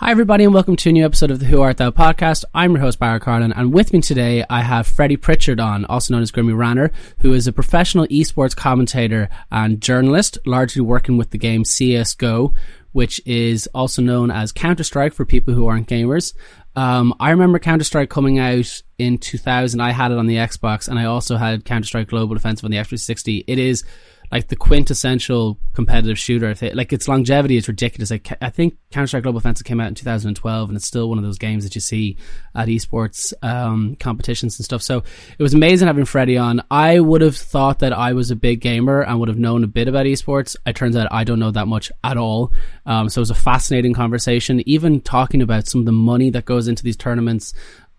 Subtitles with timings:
[0.00, 2.46] Hi, everybody, and welcome to a new episode of the Who Art Thou podcast.
[2.54, 6.14] I'm your host, Barry Carlin, and with me today I have Freddie Pritchard on, also
[6.14, 11.38] known as GrimyRannarr, who is a professional esports commentator and journalist, largely working with the
[11.38, 12.54] game CSGO,
[12.92, 16.32] which is also known as Counter Strike for people who aren't gamers.
[16.76, 19.80] Um, I remember Counter Strike coming out in 2000.
[19.80, 22.70] I had it on the Xbox, and I also had Counter Strike Global Offensive on
[22.70, 23.44] the X360.
[23.46, 23.84] It is
[24.32, 26.54] like the quintessential competitive shooter.
[26.74, 28.10] Like its longevity is ridiculous.
[28.10, 31.18] Like I think Counter Strike Global Offensive came out in 2012, and it's still one
[31.18, 32.16] of those games that you see
[32.54, 34.82] at esports um, competitions and stuff.
[34.82, 34.98] So
[35.38, 36.62] it was amazing having Freddie on.
[36.70, 39.68] I would have thought that I was a big gamer and would have known a
[39.68, 40.54] bit about esports.
[40.64, 42.52] It turns out I don't know that much at all.
[42.86, 44.62] Um, so it was a fascinating conversation.
[44.68, 47.52] Even talking about some of the money that goes into these tournaments.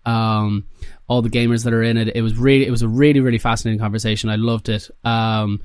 [0.04, 0.66] Um,
[1.08, 2.16] all the gamers that are in it.
[2.16, 4.30] It was really, it was a really, really fascinating conversation.
[4.30, 4.90] I loved it.
[5.04, 5.60] Um,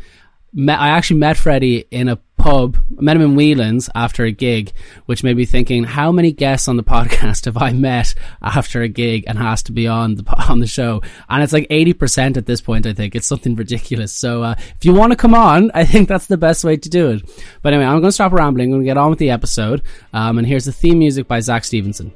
[0.57, 4.73] met, I actually met Freddie in a pub, met him in Whelan's after a gig,
[5.05, 8.89] which made me thinking, how many guests on the podcast have I met after a
[8.89, 11.03] gig and has to be on the on the show?
[11.29, 12.87] And it's like eighty percent at this point.
[12.87, 14.13] I think it's something ridiculous.
[14.13, 16.89] So uh, if you want to come on, I think that's the best way to
[16.89, 17.45] do it.
[17.63, 18.69] But anyway, I'm going to stop rambling.
[18.69, 19.83] I'm going to get on with the episode.
[20.13, 22.13] Um, and here's the theme music by Zach Stevenson.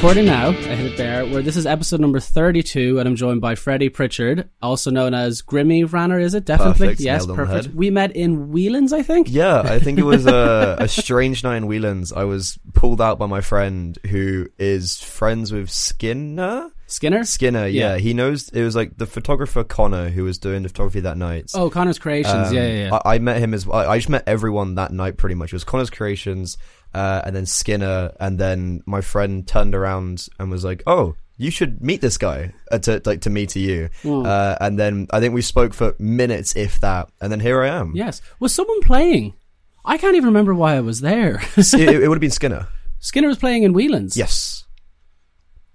[0.00, 0.48] Recording now.
[0.48, 1.26] I hit it there.
[1.26, 5.42] Where this is episode number thirty-two, and I'm joined by Freddie Pritchard, also known as
[5.42, 6.22] GrimyRannarr.
[6.22, 6.86] Is it definitely?
[6.86, 7.00] Perfect.
[7.02, 7.74] Yes, perfect.
[7.74, 9.26] We met in Whelan's, I think.
[9.30, 12.14] Yeah, I think it was a, a strange night in Whelan's.
[12.14, 16.70] I was pulled out by my friend who is friends with Skinner.
[16.86, 17.22] Skinner?
[17.24, 17.92] Skinner, yeah.
[17.92, 17.98] yeah.
[17.98, 21.50] He knows it was like the photographer Connor who was doing the photography that night.
[21.54, 22.98] Oh, Connor's Creations, um, yeah, yeah, yeah.
[23.04, 23.88] I, I, met him as well.
[23.88, 25.52] I just met everyone that night pretty much.
[25.52, 26.56] It was Connor's Creations
[26.94, 31.50] uh, and then Skinner, and then my friend turned around and was like, "Oh, you
[31.50, 34.26] should meet this guy uh, to like to me to you." Mm.
[34.26, 37.68] Uh, and then I think we spoke for minutes, if that, and then here I
[37.68, 37.92] am.
[37.94, 39.34] Yes, was someone playing?
[39.84, 41.40] I can't even remember why I was there.
[41.56, 42.68] it, it would have been Skinner.
[42.98, 44.16] Skinner was playing in Whelan's.
[44.16, 44.49] Yes.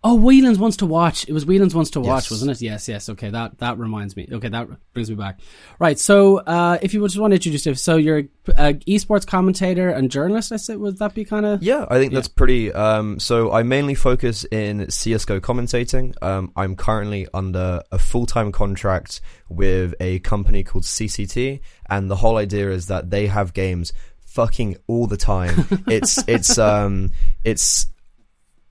[0.08, 1.28] Oh, Whelan's Ones to Watch.
[1.28, 2.32] It was Whelan's Ones to Watch, yes.
[2.32, 2.62] wasn't it?
[2.62, 3.10] Yes, yes.
[3.10, 4.28] Okay, that that reminds me.
[4.32, 5.40] Okay, that brings me back.
[5.80, 5.98] Right.
[5.98, 8.20] So, uh, if you just want to introduce yourself, so you're
[8.56, 10.52] an esports commentator and journalist.
[10.52, 11.64] I said, would that be kind of?
[11.64, 12.18] Yeah, I think yeah.
[12.18, 12.72] that's pretty.
[12.72, 16.14] Um, so I mainly focus in CS:GO commentating.
[16.22, 22.18] Um, I'm currently under a full time contract with a company called CCT, and the
[22.18, 25.68] whole idea is that they have games fucking all the time.
[25.88, 27.10] it's it's um
[27.44, 27.88] it's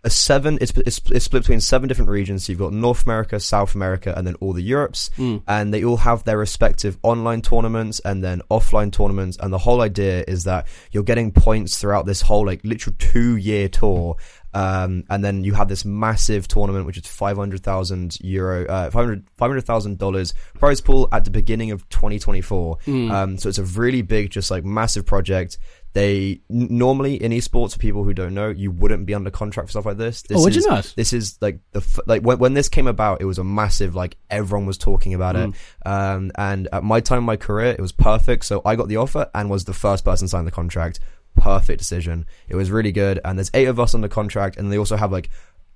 [0.04, 0.58] a seven.
[0.60, 2.46] It's, it's, it's, split between seven different regions.
[2.46, 5.42] So you've got North America, South America, and then all the Europes, mm.
[5.48, 9.36] and they all have their respective online tournaments and then offline tournaments.
[9.40, 13.36] And the whole idea is that you're getting points throughout this whole like literal two
[13.36, 14.16] year tour.
[14.52, 20.34] Um, and then you have this massive tournament, which is 500,000 euro, uh, 500, $500,000
[20.60, 22.78] prize pool at the beginning of 2024.
[22.86, 23.10] Mm.
[23.10, 25.58] Um, so it's a really big, just like massive project.
[25.94, 29.70] They normally in esports, for people who don't know, you wouldn't be under contract for
[29.70, 30.22] stuff like this.
[30.22, 30.92] this oh, would is, you not?
[30.96, 34.16] This is like the like when, when this came about, it was a massive like
[34.28, 35.54] everyone was talking about mm.
[35.54, 35.88] it.
[35.88, 38.44] Um, and at my time in my career, it was perfect.
[38.44, 40.98] So I got the offer and was the first person sign the contract.
[41.36, 42.26] Perfect decision.
[42.48, 43.20] It was really good.
[43.24, 45.30] And there's eight of us on the contract, and they also have like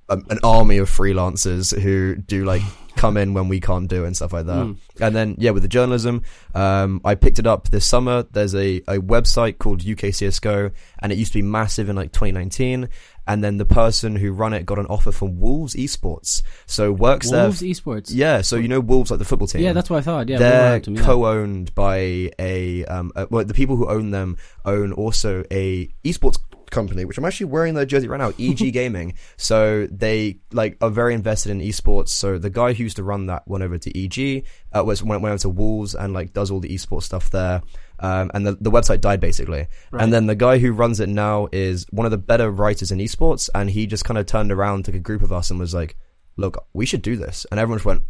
[0.09, 2.63] a, an army of freelancers who do like
[2.99, 4.67] come in when we can't do and stuff like that.
[4.67, 4.77] Mm.
[5.01, 6.23] And then yeah, with the journalism,
[6.55, 8.25] um, I picked it up this summer.
[8.31, 12.89] There's a, a website called UKCSGO, and it used to be massive in like 2019.
[13.27, 17.31] And then the person who run it got an offer from Wolves Esports, so works
[17.31, 17.71] Wolves there.
[17.71, 18.41] Esports, yeah.
[18.41, 19.61] So you know Wolves like the football team.
[19.61, 20.29] Yeah, that's what I thought.
[20.29, 21.03] Yeah, they're them, yeah.
[21.03, 23.13] co-owned by a um.
[23.17, 26.39] A, well, the people who own them own also a esports
[26.71, 29.15] company, which I'm actually wearing their jersey right now, EG Gaming.
[29.37, 32.09] So they like are very invested in esports.
[32.09, 35.23] So the guy who used to run that went over to EG, uh, was went,
[35.23, 37.63] went over to Wolves and like does all the esports stuff there.
[38.01, 39.67] Um, and the, the website died basically.
[39.91, 40.03] Right.
[40.03, 42.99] And then the guy who runs it now is one of the better writers in
[42.99, 45.75] esports, and he just kind of turned around, took a group of us, and was
[45.75, 45.97] like,
[46.37, 48.03] "Look, we should do this." And everyone just went,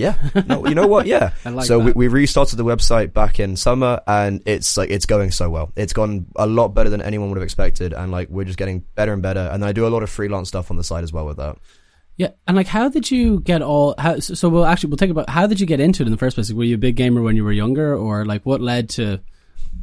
[0.00, 1.06] yeah, no, you know what?
[1.06, 1.32] Yeah.
[1.44, 5.30] like so we, we, restarted the website back in summer, and it's like it's going
[5.30, 5.72] so well.
[5.76, 8.80] It's gone a lot better than anyone would have expected, and like we're just getting
[8.94, 9.48] better and better.
[9.52, 11.58] And I do a lot of freelance stuff on the side as well with that.
[12.16, 13.94] Yeah, and like, how did you get all?
[13.98, 16.18] How, so we'll actually we'll think about how did you get into it in the
[16.18, 16.50] first place?
[16.50, 19.20] Like, were you a big gamer when you were younger, or like what led to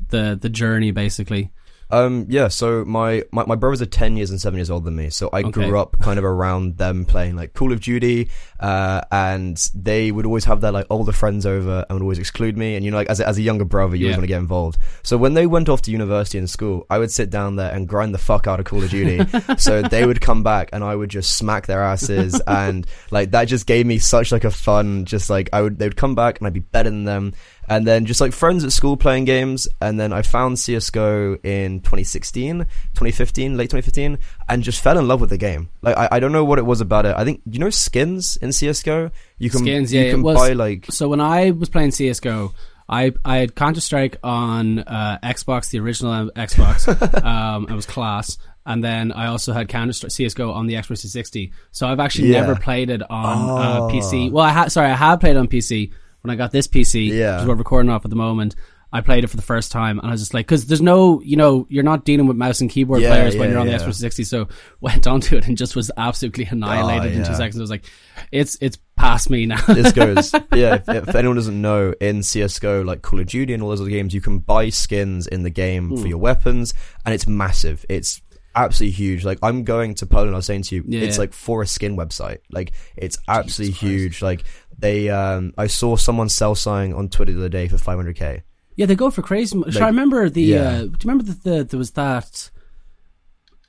[0.09, 1.51] the the journey basically?
[1.89, 4.95] Um, yeah, so my, my, my brothers are 10 years and 7 years older than
[4.97, 5.09] me.
[5.09, 5.51] So I Okay.
[5.51, 8.29] grew up kind of around them playing like Call of Duty,
[8.59, 12.57] uh, and they would always have their like older friends over and would always exclude
[12.57, 12.75] me.
[12.75, 14.07] And you know, like as a, as a younger brother, you Yeah.
[14.09, 14.77] always want to get involved.
[15.03, 17.87] So when they went off to university and school, I would sit down there and
[17.87, 19.25] grind the fuck out of Call of Duty.
[19.57, 22.41] so they would come back and I would just smack their asses.
[22.47, 25.85] and like that just gave me such like a fun, just like I would, they
[25.85, 27.33] would come back and I'd be better than them.
[27.69, 29.67] And then just like friends at school playing games.
[29.81, 34.17] And then I found CSGO in 2016, 2015, late 2015,
[34.47, 35.69] and just fell in love with the game.
[35.81, 37.15] Like, I, I don't know what it was about it.
[37.17, 39.11] I think, you know, skins in CSGO?
[39.37, 41.91] You can, Skins, you yeah, it can was- buy like, So when I was playing
[41.91, 42.53] CS:GO,
[42.89, 46.87] I I had Counter Strike on uh, Xbox, the original Xbox.
[47.25, 51.01] um, it was class, and then I also had Counter Strike CS:GO on the Xbox
[51.01, 51.51] 360.
[51.71, 52.41] So I've actually Yeah.
[52.41, 53.89] never played it on uh, Oh.
[53.91, 54.31] PC.
[54.31, 55.91] Well, I ha- sorry, I have played it on PC
[56.27, 57.35] when I got this PC, Yeah.
[57.35, 58.55] which is what we're recording off at the moment.
[58.93, 61.21] I played it for the first time, and I was just like, because there's no,
[61.21, 63.73] you know, you're not dealing with mouse and keyboard Yeah, players when you're on the
[63.73, 63.79] yeah.
[63.79, 64.23] Xbox 360.
[64.23, 64.47] So
[64.79, 67.57] went onto it and just was absolutely annihilated in two seconds.
[67.57, 67.83] I was like,
[68.31, 69.59] it's it's past me now.
[69.67, 70.31] this goes.
[70.55, 73.81] yeah, if, if anyone doesn't know, in CS:GO, like Call of Duty and all those
[73.81, 75.97] other games, you can buy skins in the game Hmm.
[75.97, 76.73] for your weapons,
[77.05, 77.85] and it's massive.
[77.89, 78.21] It's
[78.57, 79.23] absolutely huge.
[79.25, 80.33] Like I'm going to Poland.
[80.33, 81.01] I was saying to you, Yeah.
[81.01, 82.39] it's like for a skin website.
[82.51, 83.91] Like it's absolutely Jesus Christ.
[84.01, 84.21] huge.
[84.21, 84.43] Like
[84.77, 88.41] they, um, I saw someone sell something on Twitter the other day for 500k.
[88.75, 89.57] Yeah, they go for crazy.
[89.57, 90.41] Like, I remember the.
[90.43, 90.69] yeah.
[90.69, 92.51] Uh, do you remember that the, there was that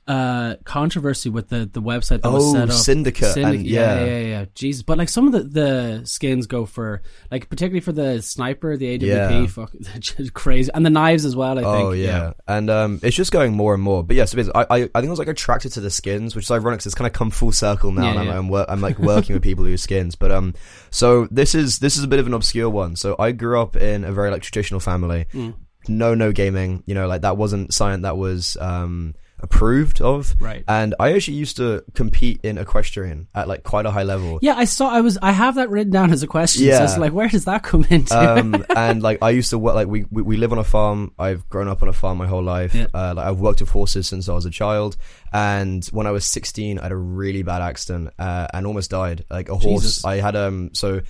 [0.09, 2.75] uh, controversy with the, the website that was Oh, set up?
[2.75, 4.05] Syndicate, and- yeah, yeah.
[4.05, 4.45] yeah, yeah.
[4.55, 8.75] Jesus, but like some of the, the skins go for like particularly for the sniper,
[8.75, 9.45] the AWP, Yeah.
[9.45, 11.59] fuck, just crazy, and the knives as well.
[11.59, 11.67] I think.
[11.85, 12.33] Oh yeah.
[12.47, 14.03] and um, it's just going more and more.
[14.03, 16.51] But yes, I, I I think I was like attracted to the skins, which is
[16.51, 16.79] ironic.
[16.79, 18.29] 'cause it's kind of come full circle now, Yeah, and I'm.
[18.29, 20.15] I'm, wor- I'm like working with people who use skins.
[20.15, 20.55] But um,
[20.89, 22.95] so this is this is a bit of an obscure one.
[22.95, 25.27] So I grew up in a very like traditional family.
[25.33, 25.53] Mm.
[25.87, 26.83] No, no gaming.
[26.87, 28.01] You know, like that wasn't science.
[28.03, 30.35] that was um approved of.
[30.39, 30.63] Right.
[30.67, 34.39] And I actually used to compete in equestrian at like quite a high level.
[34.41, 34.89] Yeah, I saw.
[34.89, 35.17] I was.
[35.21, 36.61] I have that written down as a question.
[36.63, 36.83] So Yeah.
[36.83, 38.17] it's like, where does that come into?
[38.17, 41.13] um, and like I used to work like we, we we live on a farm.
[41.17, 42.73] I've grown up on a farm my whole life.
[42.75, 42.87] Yeah.
[42.93, 44.97] Uh, like I've worked with horses since I was a child.
[45.31, 49.25] And when I was 16, I had a really bad accident uh, and almost died.
[49.29, 49.83] Like a horse.
[49.83, 50.05] Jesus.
[50.05, 51.01] I had um so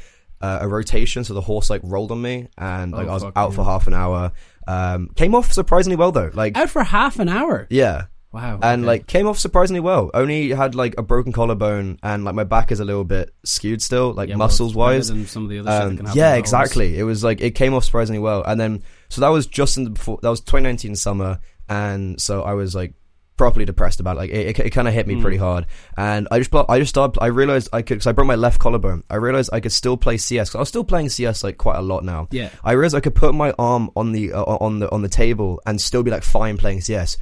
[0.41, 3.23] uh, a rotation, so the horse like rolled on me, and like Oh, I was
[3.23, 3.49] out yeah.
[3.49, 4.31] for half an hour.
[4.67, 6.29] Um, came off surprisingly well though.
[6.33, 7.65] Like Out for half an hour.
[7.69, 8.05] yeah.
[8.31, 8.59] Wow.
[8.61, 8.87] And okay.
[8.87, 10.11] like came off surprisingly well.
[10.13, 13.81] Only had like a broken collarbone and like my back is a little bit skewed
[13.81, 15.07] still, like Yeah, muscles better wise.
[15.31, 16.97] some of the other Um, yeah, exactly.
[16.99, 19.83] It was like it came off surprisingly well, and then so that was just in
[19.85, 22.93] the before that was 2019 summer, and so I was like
[23.35, 24.19] properly depressed about it.
[24.19, 24.47] like it.
[24.47, 25.21] It, it kind of hit me Hmm.
[25.21, 25.65] pretty hard,
[25.97, 27.17] and I just I just started.
[27.21, 29.03] I realized I could because I broke my left collarbone.
[29.09, 30.53] I realized I could still play CS.
[30.53, 32.27] I was still playing CS like quite a lot now.
[32.29, 32.49] Yeah.
[32.63, 35.61] I realized I could put my arm on the uh, on the on the table
[35.65, 37.17] and still be like fine playing CS.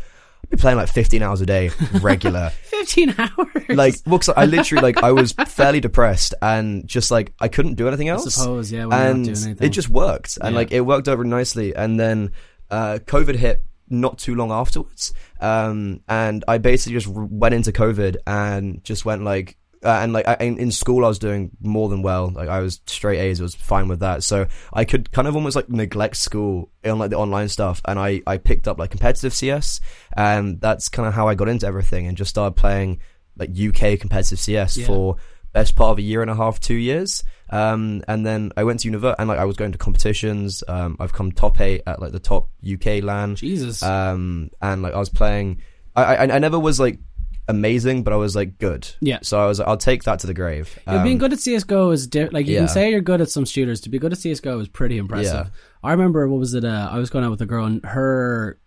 [0.49, 1.71] Be playing like 15 hours a day
[2.01, 2.49] regular.
[2.63, 3.47] 15 hours.
[3.69, 7.87] like well, I literally like I was fairly depressed and just like I couldn't do
[7.87, 9.57] anything I else suppose, yeah, and not doing anything.
[9.67, 10.57] it just worked and Yeah.
[10.57, 12.31] like it worked over nicely and then
[12.71, 18.17] uh covid hit not too long afterwards um and i basically just went into covid
[18.27, 22.01] and just went like uh, and like I, in, school i was doing more than
[22.01, 25.27] well like i was straight a's I was fine with that so i could kind
[25.27, 28.77] of almost like neglect school on like the online stuff and i i picked up
[28.77, 29.79] like competitive cs
[30.15, 32.99] and that's kind of how i got into everything and just started playing
[33.37, 34.87] like uk competitive cs Yeah.
[34.87, 35.15] for
[35.53, 37.23] best part of a year and a half, two years.
[37.49, 40.63] Um, and then I went to university and like I was going to competitions.
[40.67, 43.35] Um, I've come top eight at like the top UK LAN.
[43.35, 43.81] Jesus.
[43.81, 45.61] Um, and like I was playing,
[45.95, 46.99] I, I, I never was like
[47.47, 48.87] amazing, but I was like good.
[49.01, 49.19] Yeah.
[49.21, 50.77] So I was I'll take that to the grave.
[50.87, 52.59] Yeah, being Um, good at CS:GO is di- like you yeah.
[52.61, 53.81] can say you're good at some shooters.
[53.81, 55.47] To be good at CS:GO is pretty impressive.
[55.47, 55.49] Yeah.
[55.83, 56.65] I remember what was it?
[56.65, 58.59] Uh, I was going out with a girl and her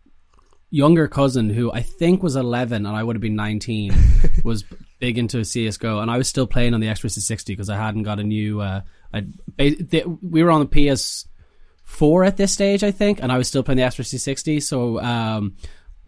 [0.70, 3.92] younger cousin, who I think was 11 and I would have been 19,
[4.44, 4.64] was
[5.00, 8.04] big into CS:GO, and I was still playing on the Xbox 360 because I hadn't
[8.04, 8.60] got a new.
[8.60, 8.82] Uh,
[9.12, 9.25] I
[9.58, 13.78] we were on the PS4 at this stage, I think, and I was still playing
[13.78, 14.60] the Xbox 360.
[14.60, 15.00] So.
[15.00, 15.56] Um,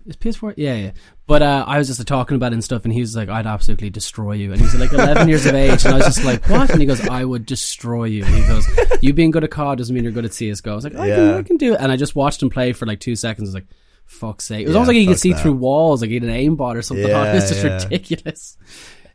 [0.06, 0.54] is PS4?
[0.56, 0.90] Yeah, yeah.
[1.26, 3.28] But uh, I was just uh, talking about it and stuff, and he was like,
[3.28, 6.06] "I'd absolutely destroy you." And he was like 11 years of age, and I was
[6.06, 8.66] just like, "What?" And he goes, "I would destroy you." He goes,
[9.00, 11.08] "You being good at COD doesn't mean you're good at CS:GO." I was like, "I
[11.08, 13.48] can, I can do it." And I just watched him play for like two seconds.
[13.48, 13.66] I was like,
[14.06, 15.40] "Fuck's sake!" It was Yeah, almost like he could see that.
[15.42, 17.06] through walls, like he had an aimbot or something.
[17.08, 17.82] Yeah, it was just yeah.
[17.84, 18.56] ridiculous.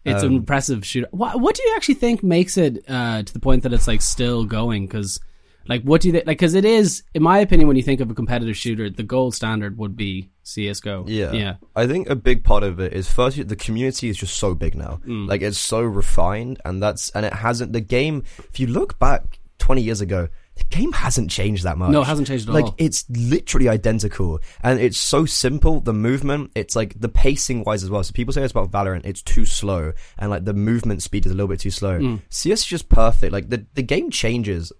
[0.05, 1.09] It's an Um, impressive shooter.
[1.11, 4.01] What, what do you actually think makes it uh, to the point that it's like
[4.01, 4.85] still going?
[4.87, 5.19] Because
[5.67, 6.27] like, what do you think?
[6.27, 9.03] Like, because it is, in my opinion, when you think of a competitive shooter, the
[9.03, 11.05] gold standard would be CS:GO.
[11.07, 11.31] Yeah.
[11.33, 11.55] yeah.
[11.75, 14.75] I think a big part of it is first the community is just so big
[14.75, 14.99] now.
[15.05, 15.27] Mm.
[15.27, 19.39] Like it's so refined and that's and it hasn't the game if you look back
[19.59, 21.91] 20 years ago the game hasn't changed that much.
[21.91, 22.75] No, it hasn't changed at like all.
[22.77, 25.79] it's literally identical, and it's so simple.
[25.79, 28.03] The movement, it's like the pacing wise as well.
[28.03, 31.31] So people say it's about Valorant, it's too slow, and like the movement speed is
[31.31, 31.99] a little bit too slow.
[31.99, 32.21] Mm.
[32.29, 33.31] CS is just perfect.
[33.33, 34.71] Like the the game changes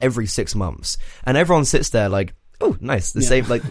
[0.00, 2.34] every six months, and everyone sits there like.
[2.58, 3.12] Oh, nice.
[3.12, 3.28] The Yeah.
[3.28, 3.62] same, like,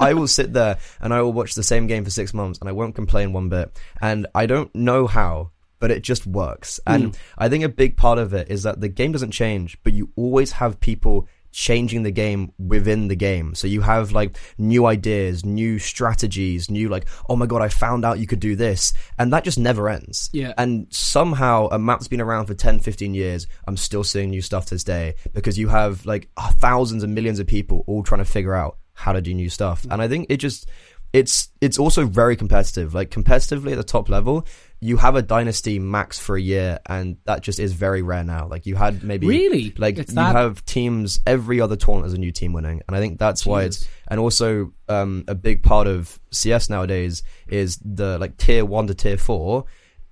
[0.00, 2.68] I will sit there and I will watch the same game for six months and
[2.68, 3.70] I won't complain one bit.
[4.02, 6.80] And I don't know how, but it just works.
[6.86, 7.16] And Mm.
[7.38, 10.10] I think a big part of it is that the game doesn't change, but you
[10.16, 13.54] always have people changing the game within the game.
[13.54, 18.04] So you have like new ideas, new strategies, new like, oh my god, I found
[18.04, 18.92] out you could do this.
[19.18, 20.30] And that just never ends.
[20.32, 20.52] Yeah.
[20.58, 23.46] And somehow a map's been around for 10, 15 years.
[23.68, 27.14] I'm still seeing new stuff to this day because you have like uh, thousands and
[27.14, 29.86] millions of people all trying to figure out how to do new stuff.
[29.90, 30.68] And I think it just,
[31.12, 32.92] it's it's also very competitive.
[32.94, 34.44] Like competitively at the top level,
[34.88, 38.46] you have a dynasty max for a year, and that just is very rare now.
[38.48, 39.72] Like you had maybe Really?
[39.78, 42.94] like It's you that- have teams every other tournament as a new team winning, and
[42.96, 47.78] I think that's why it's and also um, a big part of CS nowadays is
[47.82, 49.64] the like tier one to tier four.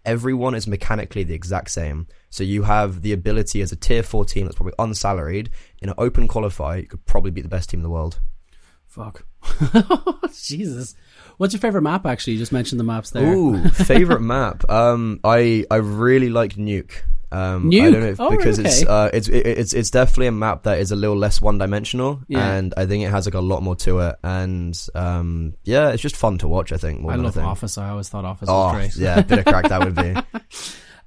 [0.05, 2.07] Everyone is mechanically the exact same.
[2.31, 5.51] So you have the ability as a tier four team that's probably unsalaried
[5.83, 8.21] in an open qualifier, you could probably beat the best team in the world.
[8.87, 9.27] Fuck.
[10.43, 10.95] Jesus.
[11.39, 12.07] What's your favorite map?
[12.07, 13.33] Actually, you just mentioned the maps there.
[13.35, 14.69] Ooh, favorite map.
[14.71, 16.93] Um, I I really like Nuke.
[17.33, 17.93] Um, I Nuke?
[17.93, 20.79] don't know if, Oh, because it's uh, it's it, it's it's definitely a map that
[20.81, 22.47] is a little less one dimensional, Yeah.
[22.55, 26.03] and I think it has like a lot more to it, and um, yeah, it's
[26.03, 26.73] just fun to watch.
[26.73, 27.39] I think more I love.
[27.39, 27.79] Office.
[27.79, 28.97] I always thought Office Oh was great.
[28.97, 30.15] yeah, a bit of crack that would be.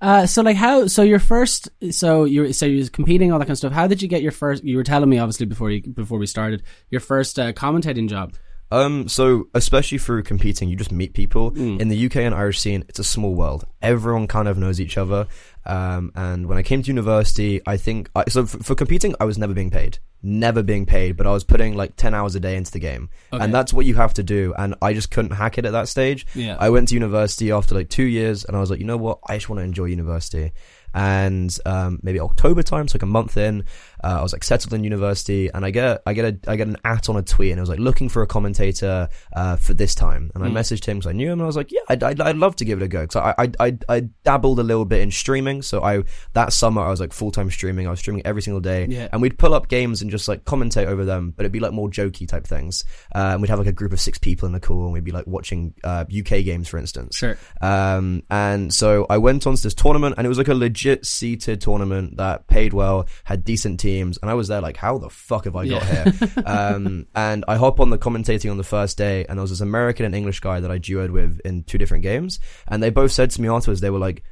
[0.02, 0.88] Uh, so like how?
[0.88, 1.70] So your first.
[1.92, 3.74] So you so you was competing all that kind of stuff.
[3.74, 4.64] How did you get your first?
[4.64, 8.34] You were telling me obviously before you before we started your first uh, commentating job.
[8.72, 11.80] Um, so especially through competing, you just meet people Mm.
[11.80, 12.84] in the UK and Irish scene.
[12.90, 13.66] It's a small world.
[13.82, 15.28] Everyone kind of knows each other.
[15.66, 19.26] Um, and when I came to university, I think I, so for, for competing, I
[19.26, 22.40] was never being paid, never being paid, but I was putting like ten hours a
[22.40, 23.44] day into the game, Okay.
[23.44, 24.54] and that's what you have to do.
[24.58, 26.26] And I just couldn't hack it at that stage.
[26.36, 26.58] Yeah.
[26.60, 29.20] I went to university after like two years, and I was like, you know what?
[29.28, 30.52] I just want to enjoy university.
[30.94, 33.66] And um, maybe October time, so like a month in,
[34.06, 36.68] uh, I was like settled in university, and I get I get a I get
[36.68, 39.74] an at on a tweet, and it was like looking for a commentator uh, for
[39.74, 41.82] this time, and I messaged him because I knew him, and I was like, yeah,
[41.90, 43.02] I'd, I'd, I'd love to give it a go.
[43.02, 46.82] Because I, I I I dabbled a little bit in streaming, so I that summer
[46.82, 49.10] I was like full time streaming, I was streaming every single day, Yeah.
[49.12, 51.74] and we'd pull up games and just like commentate over them, but it'd be like
[51.74, 52.84] more jokey type things,
[53.16, 55.04] uh, and we'd have like a group of six people in the call, and we'd
[55.04, 57.38] be like watching uh, UK games, for instance, Sure.
[57.62, 61.06] um, and so I went on to this tournament, and it was like a legit
[61.06, 65.10] seated tournament that paid well, had decent teams, and I was there like, how the
[65.10, 66.04] fuck have I got Yeah.
[66.12, 66.30] here?
[66.46, 69.62] um, and I hop on the commentating on the first day, and there was this
[69.62, 73.12] American and English guy that I duoed with in two different games, and they both
[73.12, 74.24] said to me afterwards, they were like,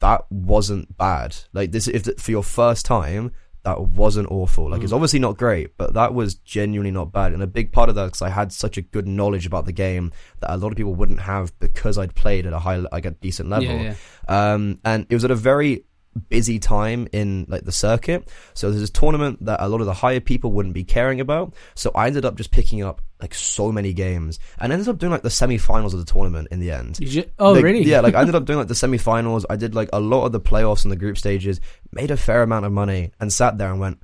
[0.00, 1.36] that wasn't bad.
[1.52, 3.32] Like this, if for your first time,
[3.64, 4.68] that wasn't awful.
[4.68, 7.32] Like it's obviously not great, but that was genuinely not bad.
[7.32, 9.72] And a big part of that because I had such a good knowledge about the
[9.72, 13.06] game that a lot of people wouldn't have because I'd played at a high, like
[13.06, 13.68] a decent level.
[13.78, 13.94] Yeah,
[14.26, 15.84] Um, and it was at a very
[16.28, 18.28] busy time in like the circuit.
[18.54, 21.54] So there's a tournament that a lot of the higher people wouldn't be caring about.
[21.74, 25.12] So I ended up just picking up like so many games and ended up doing
[25.12, 26.98] like the semi-finals of the tournament in the end.
[27.00, 27.82] You oh Like, really?
[27.82, 29.46] Yeah, like I ended up doing like the semi-finals.
[29.48, 31.60] I did like a lot of the playoffs and the group stages.
[31.92, 34.02] Made a fair amount of money and sat there and went,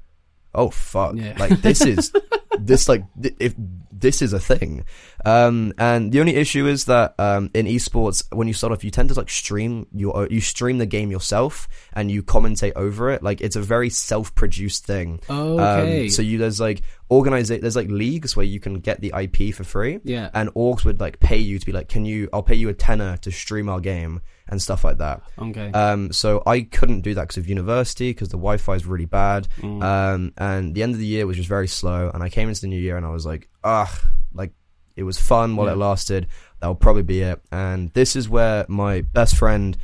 [0.59, 1.15] "Oh fuck!
[1.17, 1.35] Yeah.
[1.38, 2.12] Like this is
[2.59, 3.55] this like th- if
[3.93, 4.85] this is a thing."
[5.25, 8.91] Um, and the only issue is that um, in esports, when you start off, you
[8.91, 13.23] tend to like stream your you stream the game yourself and you commentate over it.
[13.23, 15.21] Like it's a very self-produced thing.
[15.31, 16.05] Okay.
[16.05, 17.62] Um, so you there's like organize it.
[17.62, 20.00] there's like leagues where you can get the IP for free.
[20.05, 20.31] Yeah.
[20.35, 22.29] And orgs would like pay you to be like, can you?
[22.33, 25.23] I'll pay you a tenner to stream our game and stuff like that.
[25.38, 25.71] Okay.
[25.73, 29.49] Um, so I couldn't do that because of university because the Wi-Fi is really bad.
[29.61, 29.83] Mm.
[29.83, 32.11] Um, and the end of the year was just very slow.
[32.12, 33.93] And I came into the new year and I was like, ah,
[34.33, 34.52] like
[34.97, 35.75] it was fun while Yeah.
[35.75, 36.26] it lasted.
[36.61, 37.40] That'll probably be it.
[37.52, 39.76] And this is where my best friend.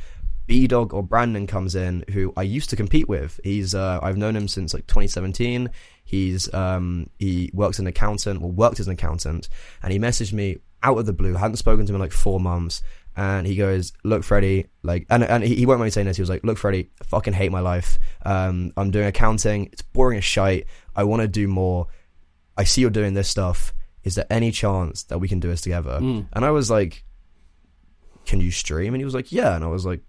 [0.47, 3.39] B Dog or Brandon comes in, who I used to compete with.
[3.43, 5.71] He's uh, I've known him since like 2017.
[6.03, 9.49] He's um, he works as an accountant, or worked as an accountant,
[9.81, 11.33] and he messaged me out of the blue.
[11.33, 12.83] hadn't spoken to him in like four months,
[13.17, 16.17] and he goes, "Look, Freddie, like," and and he, he won't mind me saying this.
[16.17, 17.97] He was like, "Look, Freddie, I fucking hate my life.
[18.25, 19.69] Um, I'm doing accounting.
[19.71, 20.67] It's boring as shite.
[20.95, 21.87] I want to do more.
[22.57, 23.73] I see you're doing this stuff.
[24.03, 26.27] Is there any chance that we can do this together?" Mm.
[26.33, 27.05] And I was like,
[28.25, 30.01] "Can you stream?" And he was like, "Yeah." And I was like,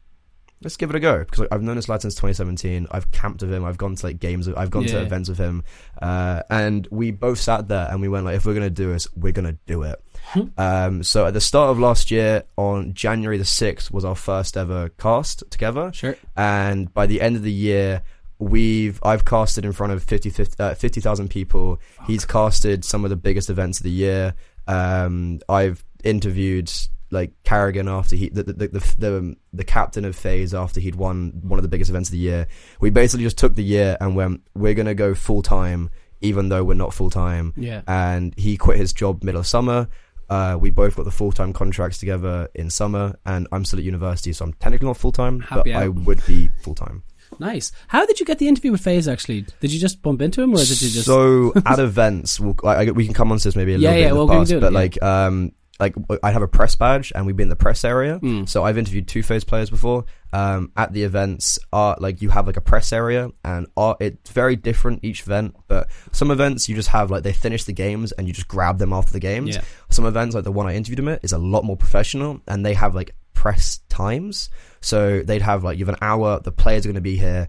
[0.63, 2.89] "Let's give it a go." Because like, I've known this lad since 2017.
[2.91, 3.65] I've camped with him.
[3.65, 4.49] I've gone to like games.
[4.49, 5.63] I've gone to events with him.
[6.03, 9.07] Uh, and we both sat there and we went like, "If we're gonna do this,
[9.15, 10.03] we're gonna do it."
[10.59, 14.57] um, so at the start of last year, on January the 6th, was our first
[14.57, 15.93] ever cast together.
[15.93, 16.17] Sure.
[16.37, 18.03] And by the end of the year,
[18.39, 21.81] we've I've casted in front of 50 uh, 50,000 people.
[22.07, 24.35] He's casted some of the biggest events of the year.
[24.67, 26.71] Um, I've interviewed
[27.11, 31.41] like karrigan after he the the, the the the captain of FaZe after he'd won
[31.43, 32.49] one of the biggest events of the year.
[32.81, 35.91] We basically just took the year and went we're gonna go full time
[36.21, 37.53] even though we're not full time.
[37.57, 37.83] Yeah.
[37.87, 39.89] And he quit his job middle of summer.
[40.29, 43.85] Uh, we both got the full time contracts together in summer, and I'm still at
[43.85, 47.03] university, so I'm technically not full time, but I would be full time.
[47.39, 47.73] Nice.
[47.89, 49.09] How did you get the interview with FaZe?
[49.09, 51.07] Actually, did you just bump into him, or did you just?
[51.07, 54.01] So at events, we'll, I- we can come on to this maybe a Yeah, little
[54.01, 54.79] yeah, bit in well, the past, do it, but yeah.
[54.79, 58.19] like, um, like I have a press badge, and we've been in the press area.
[58.21, 58.49] Mm.
[58.49, 60.05] So I've interviewed two FaZe players before.
[60.33, 64.31] Um, at the events, are like you have like a press area, and are it's
[64.31, 65.57] very different each event.
[65.69, 68.79] But some events you just have like they finish the games, and you just grab
[68.79, 69.57] them after the games.
[69.57, 69.63] Yeah.
[69.91, 72.65] Some events like the one I interviewed him at is a lot more professional, and
[72.65, 74.51] they have like press times.
[74.81, 76.41] So they'd have like you have an hour.
[76.41, 77.49] The players are going to be here.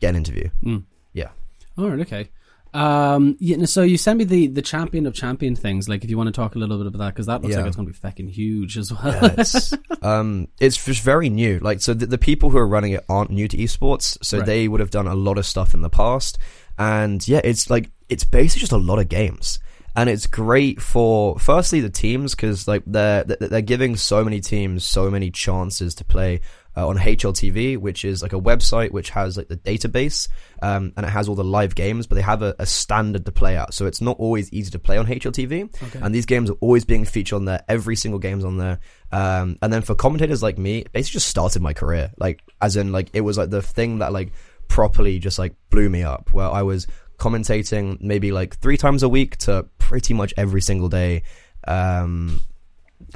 [0.00, 0.50] Get an interview.
[0.62, 0.84] Mm.
[1.12, 1.30] Yeah.
[1.78, 2.00] All right.
[2.00, 2.30] Okay.
[2.76, 3.36] Um.
[3.40, 5.88] Yeah, so you sent me the the champion of champion things.
[5.88, 7.60] Like, if you want to talk a little bit about that, because that looks Yeah.
[7.60, 9.12] like it's going to be fucking huge as well.
[9.22, 11.58] Yeah, it's um, it's just very new.
[11.60, 14.46] Like, so the, the people who are running it aren't new to esports, so Right.
[14.46, 16.38] they would have done a lot of stuff in the past.
[16.78, 19.58] And yeah, it's like it's basically just a lot of games,
[19.96, 24.40] and it's great for firstly the teams because like they're they're they're giving so many
[24.40, 26.40] teams so many chances to play.
[26.76, 30.28] Uh, on HLTV, which is like a website which has like the database,
[30.60, 33.32] um, and it has all the live games, but they have a, a standard to
[33.32, 35.82] play at, so it's not always easy to play on HLTV.
[35.82, 35.98] Okay.
[36.02, 37.64] And these games are always being featured on there.
[37.66, 38.78] Every single game's on there.
[39.10, 42.12] Um, and then for commentators like me, it basically just started my career.
[42.18, 44.32] Like, as in, like, it was like the thing that like
[44.68, 46.32] properly just like blew me up.
[46.32, 46.86] Where I was
[47.18, 51.22] commentating maybe like three times a week to pretty much every single day.
[51.66, 52.40] Um,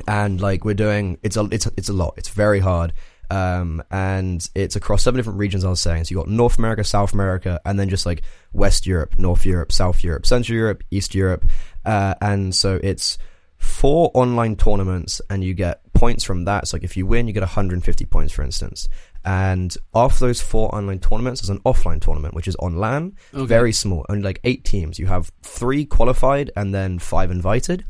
[0.06, 2.14] and like we're doing, it's a it's it's a lot.
[2.16, 2.92] It's very hard.
[3.30, 5.64] Um, and it's across seven different regions.
[5.64, 8.22] I was saying, so you got North America, South America, and then just like
[8.52, 11.44] West Europe, North Europe, South Europe, Central Europe, East Europe,
[11.84, 13.18] uh, and so it's
[13.56, 16.66] four online tournaments, and you get points from that.
[16.66, 18.88] So like if you win, you get 150 points, for instance.
[19.22, 23.44] And after those four online tournaments, there's an offline tournament, which is on LAN, Okay.
[23.46, 24.98] very small, only like eight teams.
[24.98, 27.84] You have three qualified and then five invited.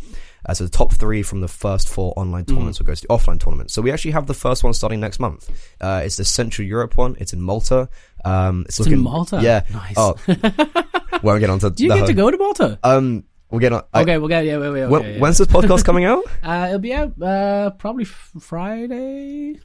[0.47, 3.09] Uh, so the top three from the first four online tournaments will go to the
[3.09, 3.71] offline tournament.
[3.71, 5.51] So we actually have the first one starting next month.
[5.81, 7.17] Uh, it's the Central Europe one.
[7.21, 7.89] It's in Malta.
[8.25, 9.41] Um, it's, It's looking in Malta.
[9.43, 9.63] Yeah.
[9.71, 9.95] Nice.
[9.97, 10.17] Oh,
[11.23, 11.71] won't get on to.
[11.71, 12.79] Do you get to go to Malta?
[12.83, 13.83] Um, we'll get on.
[13.93, 14.45] I- okay, we'll get.
[14.45, 14.83] Yeah, wait, wait.
[14.83, 15.19] Okay, when- yeah.
[15.21, 16.25] When's this podcast coming out?
[16.43, 19.61] Uh, it'll be out uh, probably f- Friday.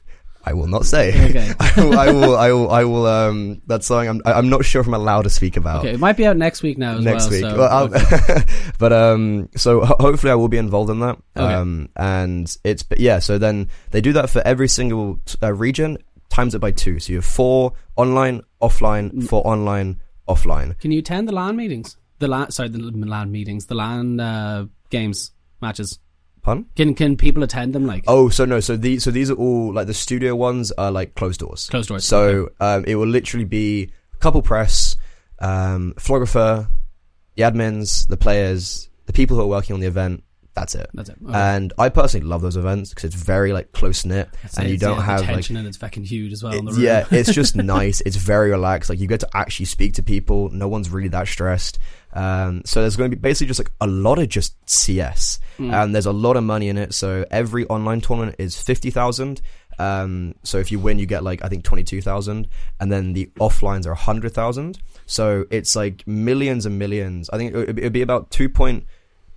[0.48, 1.08] I will not say.
[1.30, 1.52] Okay.
[1.60, 2.36] I, will, I will.
[2.38, 2.70] I will.
[2.70, 3.06] I will.
[3.06, 4.22] Um, that's something I'm.
[4.24, 5.80] I'm not sure if I'm allowed to speak about.
[5.80, 7.30] Okay, it might be out next week now as next well.
[7.32, 7.40] week.
[7.40, 8.42] So, Well, okay.
[8.78, 11.18] but um, so ho- hopefully I will be involved in that.
[11.36, 11.52] Okay.
[11.54, 13.18] Um, and it's but yeah.
[13.18, 17.00] So then they do that for every single uh, region, times it by two.
[17.00, 19.28] So you have four online, offline, Mm.
[19.28, 20.78] four online, offline.
[20.78, 21.96] Can you attend the LAN meetings?
[22.20, 25.98] The LAN, sorry, the LAN meetings, the LAN uh, games matches.
[26.76, 27.86] Can can people attend them?
[27.86, 28.60] Like Oh, so no.
[28.60, 31.68] So these so these are all like the studio ones are like closed doors.
[31.68, 32.04] closed doors.
[32.06, 34.96] So um, it will literally be couple press,
[35.40, 36.68] um, photographer,
[37.34, 40.22] the admins, the players, the people who are working on the event.
[40.54, 40.88] That's it.
[40.94, 41.18] that's it.
[41.22, 41.34] Okay.
[41.38, 44.96] And I personally love those events because it's very like close knit, and you don't
[44.96, 46.54] yeah, have the like tension and it's fucking huge as well.
[46.54, 46.82] in the it- room.
[46.82, 48.00] yeah, it's just nice.
[48.06, 48.88] It's very relaxed.
[48.88, 50.48] Like you get to actually speak to people.
[50.48, 51.78] No one's really that stressed.
[52.16, 55.72] Um, so there's going to be basically just like a lot of just CS, Mm.
[55.72, 56.92] and there's a lot of money in it.
[56.94, 59.40] So every online tournament is fifty thousand.
[59.78, 62.48] Um, so if you win, you get like I think twenty two thousand,
[62.80, 64.78] and then the offlines are hundred thousand.
[65.06, 67.28] So it's like millions and millions.
[67.30, 68.84] I think it would be about two point.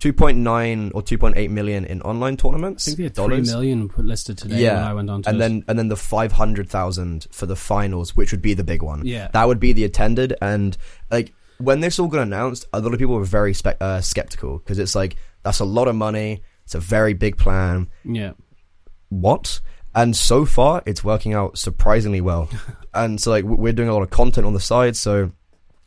[0.00, 2.86] 2.9 or 2.8 million in online tournaments.
[2.86, 5.22] I think they had three dollars million put listed today Yeah, when I went on
[5.22, 5.40] to and it.
[5.40, 9.28] then and then the 500,000 for the finals which would be the big one Yeah.
[9.32, 10.76] that would be the attended and
[11.10, 14.58] like when this all got announced a lot of people were very spe- uh, skeptical
[14.58, 17.88] because it's like that's a lot of money it's a very big plan.
[18.04, 18.32] Yeah.
[19.08, 19.60] what?
[19.92, 22.48] And so far it's working out surprisingly well.
[22.92, 25.30] And so like we're doing a lot of content on the side so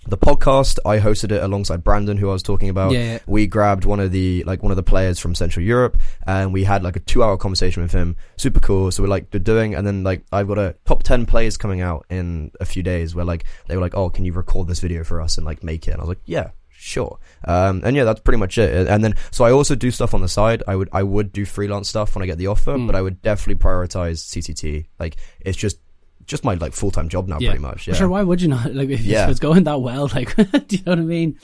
[0.06, 2.92] the podcast i hosted it alongside brandon who i was talking about.
[2.92, 3.20] Yeah, yeah.
[3.26, 6.64] we grabbed one of the like one of the players from central europe and we
[6.66, 8.16] had like a two hour conversation with him.
[8.38, 8.92] Super cool.
[8.92, 11.82] So we're like we're doing and then like i've got a top 10 players coming
[11.82, 14.80] out in a few days where like they were like oh can you record this
[14.80, 15.92] video for us and like make it?
[15.92, 17.18] And i was like yeah sure.
[17.46, 18.88] Um and yeah that's pretty much it.
[18.88, 20.64] And then so i also do stuff on the side.
[20.68, 22.88] I would i would do freelance stuff when i get the offer Mm.
[22.88, 25.78] but i would definitely prioritize CCT like it's just
[26.26, 27.50] just my like full-time job now Yeah.
[27.52, 28.74] pretty much yeah Sure, why would you not?
[28.74, 29.30] Like, if Yeah.
[29.30, 30.36] it's going that well, like,
[30.68, 31.40] do you know what I mean?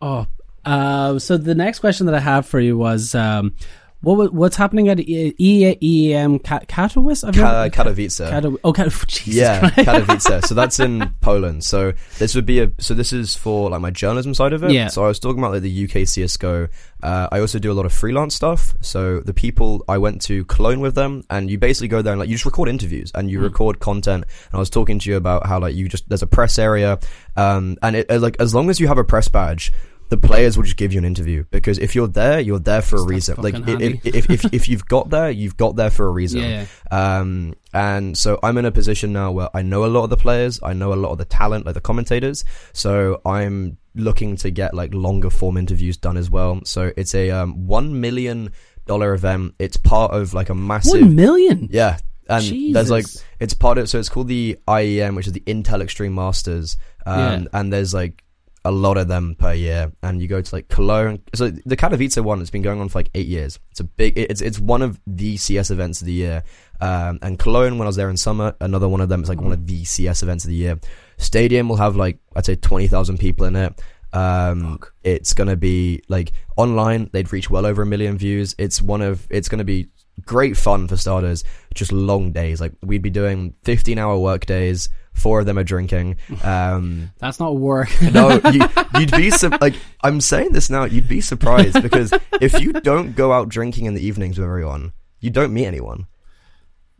[0.00, 0.26] Oh,
[0.64, 3.54] uh, so the next question that I have for you was, um,
[4.02, 5.76] What what's happening at E- E-
[6.12, 7.26] IEM Ka- Katowice?
[7.26, 8.28] I've Ka- Katowice.
[8.28, 8.72] Kato- oh,
[9.06, 9.88] Jesus yeah, Christ.
[9.88, 10.44] Katowice.
[10.46, 11.62] so that's in Poland.
[11.62, 12.70] So this would be a.
[12.78, 14.72] So this is for like my journalism side of it.
[14.72, 14.88] Yeah.
[14.88, 16.66] So I was talking about like the UK CS:GO.
[17.02, 18.74] Uh, I also do a lot of freelance stuff.
[18.80, 22.18] So the people I went to Cologne with them, and you basically go there and
[22.20, 23.44] like you just record interviews and you Hmm.
[23.44, 24.24] record content.
[24.24, 26.98] And I was talking to you about how like you just there's a press area,
[27.36, 29.72] um, and it uh, like as long as you have a press badge.
[30.12, 32.96] The players will just give you an interview because if you're there, you're there for
[32.96, 33.36] a reason.
[33.38, 36.42] Like if, if, if, if, you've got there, you've got there for a reason.
[36.42, 36.66] Yeah.
[36.90, 40.18] Um, and so I'm in a position now where I know a lot of the
[40.18, 42.44] players, I know a lot of the talent, like the commentators.
[42.74, 46.60] So I'm looking to get like longer form interviews done as well.
[46.66, 48.52] So it's a um, one million
[48.84, 49.54] dollar event.
[49.58, 51.68] It's part of like a massive One million.
[51.72, 51.96] yeah.
[52.28, 53.06] And there's like
[53.40, 56.76] it's part of so it's called the IEM, which is the Intel Extreme Masters.
[57.06, 57.44] Um, Yeah.
[57.54, 58.22] and there's like
[58.64, 61.20] a lot of them per year, and you go to like Cologne.
[61.34, 63.58] So the Katowice one has been going on for like eight years.
[63.70, 64.16] It's a big.
[64.16, 66.44] It's it's one of the CS events of the year.
[66.80, 69.40] Um, and Cologne, when I was there in summer, another one of them is like
[69.40, 70.78] one of the CS events of the year.
[71.16, 73.80] Stadium will have like I'd say twenty thousand people in it.
[74.12, 74.94] Um, Fuck.
[75.02, 77.10] it's gonna be like online.
[77.12, 78.54] They'd reach well over a million views.
[78.58, 79.26] It's one of.
[79.30, 79.88] It's gonna be
[80.24, 81.42] great fun for starters.
[81.74, 82.60] Just long days.
[82.60, 84.88] Like we'd be doing fifteen hour work days.
[85.12, 86.16] Four of them are drinking.
[86.42, 87.88] Um, That's not work.
[88.12, 88.60] no, you,
[88.98, 90.84] you'd be su- like I'm saying this now.
[90.84, 94.92] You'd be surprised because if you don't go out drinking in the evenings with everyone,
[95.20, 96.06] you don't meet anyone.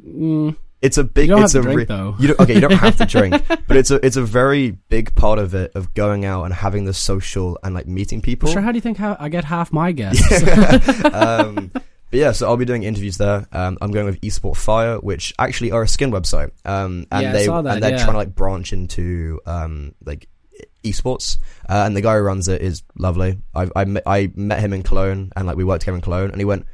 [0.07, 1.29] Mm, It's a big.
[1.29, 2.15] You don't it's have a to drink, though.
[2.19, 5.39] You okay, you don't have to drink, but it's a it's a very big part
[5.39, 8.51] of it of going out and having the social and like meeting people.
[8.51, 8.61] sure.
[8.61, 10.23] How do you think how I get half my guests?
[11.13, 11.71] um,
[12.13, 13.47] but yeah, so I'll be doing interviews there.
[13.53, 16.51] Um, I'm going with Esport Fire, which actually are a skin website.
[16.63, 18.05] Um, and Yeah, I they saw that, and they're yeah.
[18.05, 20.29] trying to like branch into um like
[20.85, 21.39] esports.
[21.67, 23.39] Uh, and the guy who runs it is lovely.
[23.55, 26.31] I I met, I met him in Cologne and like we worked together in Cologne,
[26.31, 26.67] and he went,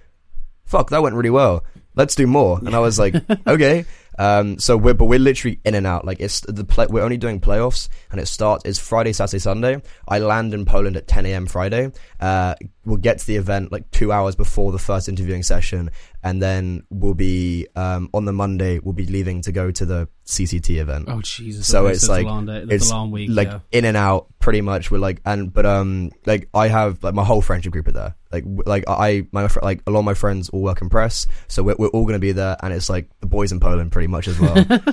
[0.64, 1.64] "Fuck, that went really well.
[1.94, 3.14] Let's do more." And I was like,
[3.46, 3.84] "Okay."
[4.18, 6.04] Um, so we're but we're literally in and out.
[6.04, 6.86] Like it's the play.
[6.90, 9.80] We're only doing playoffs, and it starts is Friday, Saturday, Sunday.
[10.08, 11.46] I land in Poland at 10 a.m.
[11.46, 11.92] Friday.
[12.20, 12.54] Uh,
[12.84, 15.90] we'll get to the event like two hours before the first interviewing session,
[16.22, 18.78] and then we'll be um, on the Monday.
[18.78, 21.06] We'll be leaving to go to the CCT event.
[21.08, 21.66] Oh Jesus!
[21.66, 22.70] So okay, it's a like-.
[22.70, 23.30] It's long week.
[23.32, 23.60] like yeah.
[23.72, 27.22] in and out pretty much we're like and but um like i have like my
[27.22, 30.14] whole friendship group are there like like i my fr- like a lot of my
[30.14, 33.10] friends all work in press so we're, we're all gonna be there and it's like
[33.20, 34.64] the boys in poland pretty much as well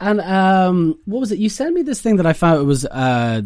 [0.00, 1.38] And um, what was it?
[1.38, 3.42] You sent me this thing that I found it was uh,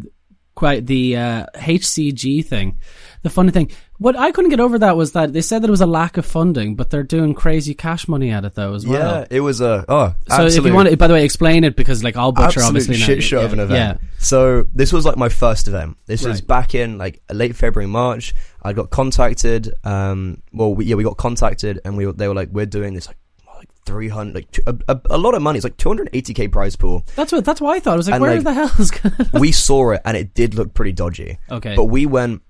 [0.54, 2.78] quite the uh, HCG thing.
[3.22, 5.70] The funny thing, what I couldn't get over that was that they said that it
[5.70, 8.86] was a lack of funding, but they're doing crazy cash money at it though as
[8.86, 9.20] well.
[9.20, 11.74] yeah it was a oh So if you want to, by the way, explain it
[11.74, 14.00] because like I'll butcher absolute obviously shit show yeah, of an event.
[14.02, 14.08] Yeah.
[14.18, 15.96] So this was like my first event.
[16.06, 18.34] This was back in like late February, March.
[18.62, 19.72] I got contacted.
[19.84, 23.06] Um, well, we, yeah, we got contacted, and we they were like, "We're doing this
[23.06, 23.18] like
[23.86, 25.58] three hundred, like two, a, a, a lot of money.
[25.58, 27.94] It's like two hundred eighty k prize pool." That's what that's why I thought.
[27.94, 29.14] I was like, And, where like, the hell is going?
[29.34, 31.38] we saw it, and it did look pretty dodgy.
[31.50, 31.74] Okay.
[31.76, 32.42] But we went,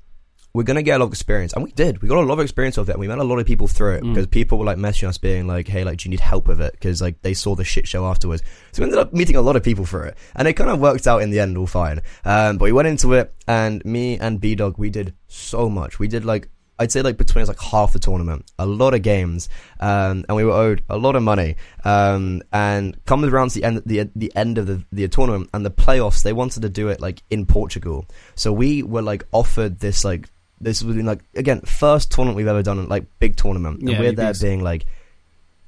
[0.52, 1.52] we're to get a lot of experience.
[1.52, 2.00] And we did.
[2.00, 2.92] We got a lot of experience of it.
[2.92, 4.14] And we met a lot of people through it Mm.
[4.14, 6.60] because people were like messaging us being like, hey, like, do you need help with
[6.60, 6.72] it?
[6.74, 8.40] Because like they saw the shit show afterwards.
[8.70, 10.16] So we ended up meeting a lot of people through it.
[10.36, 12.02] And it kind of worked out in the end all fine.
[12.24, 15.98] Um, but we went into it and me and B Dog, we did so much.
[15.98, 19.02] We did like, I'd say like between us like half the tournament, a lot of
[19.02, 19.48] games,
[19.80, 21.56] um, and we were owed a lot of money.
[21.84, 25.64] Um, and comes around to the end, the the end of the the tournament and
[25.64, 28.06] the playoffs, they wanted to do it like in Portugal.
[28.34, 30.28] So we were like offered this like
[30.60, 34.10] this was like again first tournament we've ever done, like big tournament, and Yeah, we're
[34.10, 34.86] be there being like,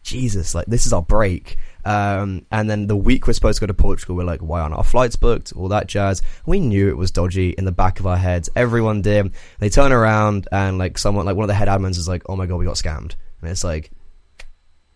[0.02, 1.56] Jesus, like this is our break.
[1.86, 4.74] Um, and then the week we're supposed to go to Portugal, we're like, why aren't
[4.74, 5.52] our flights booked?
[5.54, 6.20] All that jazz.
[6.44, 8.50] We knew it was dodgy in the back of our heads.
[8.56, 9.32] Everyone did.
[9.60, 12.34] They turn around and like someone, like one of the head admins is like, oh
[12.34, 13.14] my god, we got scammed.
[13.40, 13.92] And it's like,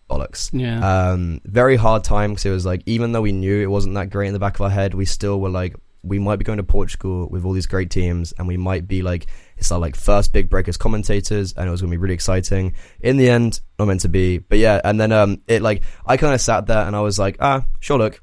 [0.09, 0.49] bollocks.
[0.51, 1.11] yeah.
[1.11, 4.09] Um, very hard time because it was like, even though we knew it wasn't that
[4.09, 6.57] great in the back of our head, we still were like, we might be going
[6.57, 9.27] to Portugal with all these great teams, and we might be like,
[9.61, 12.73] it's our like first big break as commentators, and it was to be really exciting.
[12.99, 14.81] In the end, not meant to be, but yeah.
[14.83, 17.65] And then um, it like I kind of sat there and I was like, ah,
[17.79, 18.21] sure, look,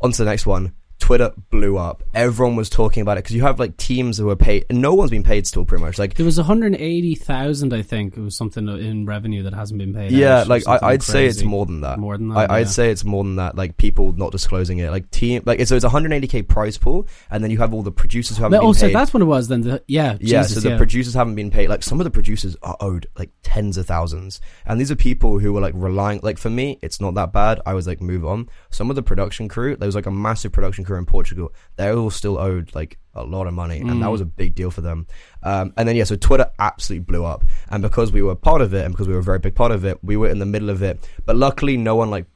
[0.00, 0.74] on to the next one.
[1.10, 2.04] Twitter blew up.
[2.14, 4.94] Everyone was talking about it because you have like teams who are paid, and no
[4.94, 5.98] one's been paid still, pretty much.
[5.98, 8.16] Like there was 180,000, I think.
[8.16, 10.12] It was something in revenue that hasn't been paid.
[10.12, 11.98] Yeah, like I, I'd say it's more than that.
[11.98, 12.66] More than that, I, I'd yeah.
[12.66, 13.56] say it's more than that.
[13.56, 14.92] Like people not disclosing it.
[14.92, 18.36] Like team, like so it's 180k prize pool, and then you have all the producers
[18.36, 19.62] who haven't oh, so that's what it was then.
[19.62, 20.76] The, yeah, yeah, Jesus, so the yeah.
[20.76, 21.70] producers haven't been paid.
[21.70, 25.40] Like some of the producers are owed like tens of thousands, and these are people
[25.40, 26.20] who were like relying.
[26.22, 27.60] Like for me, it's not that bad.
[27.66, 28.48] I was like, move on.
[28.70, 31.92] Some of the production crew, there was like a massive production crew in Portugal, they
[31.92, 34.82] all still owed like a lot of money, and that was a big deal for
[34.82, 35.06] them.
[35.42, 38.72] Um, and then yeah, so Twitter absolutely blew up, and because we were part of
[38.72, 40.46] it, and because we were a very big part of it, we were in the
[40.46, 41.00] middle of it.
[41.26, 42.26] But luckily, no one like.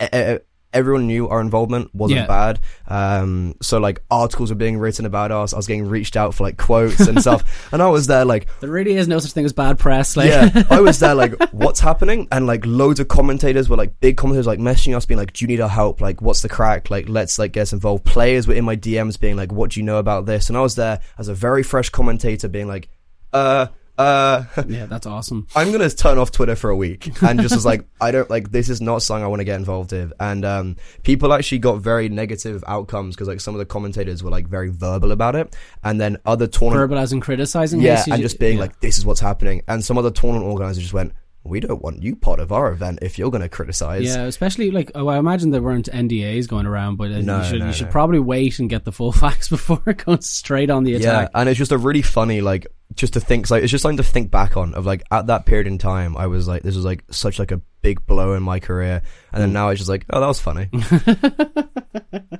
[0.00, 0.38] e- e-
[0.72, 2.26] Everyone knew our involvement wasn't Yeah.
[2.26, 2.60] bad.
[2.88, 5.52] Um, so like articles were being written about us.
[5.52, 7.42] I was getting reached out for like quotes and stuff.
[7.72, 10.16] And I was there like, There really is no such thing as bad press.
[10.16, 12.28] Like, yeah, I was there like, what's happening?
[12.32, 15.44] And like loads of commentators were like, big commentators like messaging us, being like, do
[15.44, 16.00] you need our help?
[16.00, 16.90] Like, what's the crack?
[16.90, 18.04] Like, let's like get us involved.
[18.04, 20.48] Players were in my DMs being like, what do you know about this?
[20.48, 22.88] And I was there as a very fresh commentator being like,
[23.32, 23.66] uh,
[24.02, 25.46] uh, yeah, that's awesome.
[25.56, 28.50] I'm gonna turn off Twitter for a week and just was like, I don't like
[28.50, 30.12] this is not something I want to get involved in.
[30.18, 34.30] And um, people actually got very negative outcomes because like some of the commentators were
[34.30, 37.80] like very verbal about it, and then other tournament Verbalizing, criticizing.
[37.80, 38.62] yeah, and just being yeah.
[38.62, 39.62] like, this is what's happening.
[39.68, 41.12] And some other tournament organizers just went,
[41.44, 44.04] we don't want you part of our event if you're going to criticize.
[44.04, 47.44] Yeah, especially like oh, I imagine there weren't NDAs going around, but uh, No, you
[47.44, 47.92] should no, you should no.
[47.92, 51.30] probably wait and get the full facts before going straight on the attack.
[51.32, 53.96] Yeah, and it's just a really funny, like, just to think, like, it's just something
[53.96, 54.74] to think back on.
[54.74, 57.50] Of like, at that period in time, I was like, this was like such like
[57.50, 59.02] a big blow in my career,
[59.32, 59.42] and Mm.
[59.44, 60.68] then now it's just like, oh, that was funny.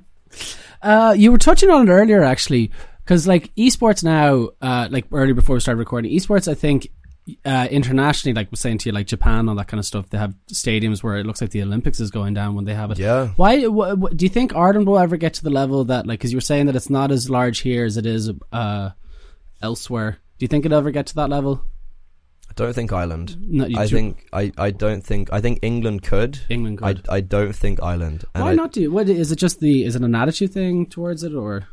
[0.82, 2.72] Uh, you were touching on it earlier, actually,
[3.04, 6.88] because like esports now, uh, like earlier before we started recording, esports, I think.
[7.44, 10.08] Uh, internationally, like I was saying to you, like Japan, all that kind of stuff,
[10.10, 12.90] they have stadiums where it looks like the Olympics is going down when they have
[12.90, 12.98] it.
[12.98, 16.04] yeah, Why wh- wh- do you think Ireland will ever get to the level that,
[16.04, 18.90] like, because you were saying that it's not as large here as it is uh,
[19.60, 20.18] elsewhere?
[20.38, 21.64] Do you think it'll ever get to that level?
[22.50, 23.36] I don't think Ireland.
[23.40, 26.40] No, you I do- think I, I don't think I think England could.
[26.50, 27.06] England could.
[27.08, 28.24] I don't think Ireland.
[28.34, 28.90] And Why I- not do?
[28.90, 29.36] What is it?
[29.36, 31.68] Just the is it an attitude thing towards it, or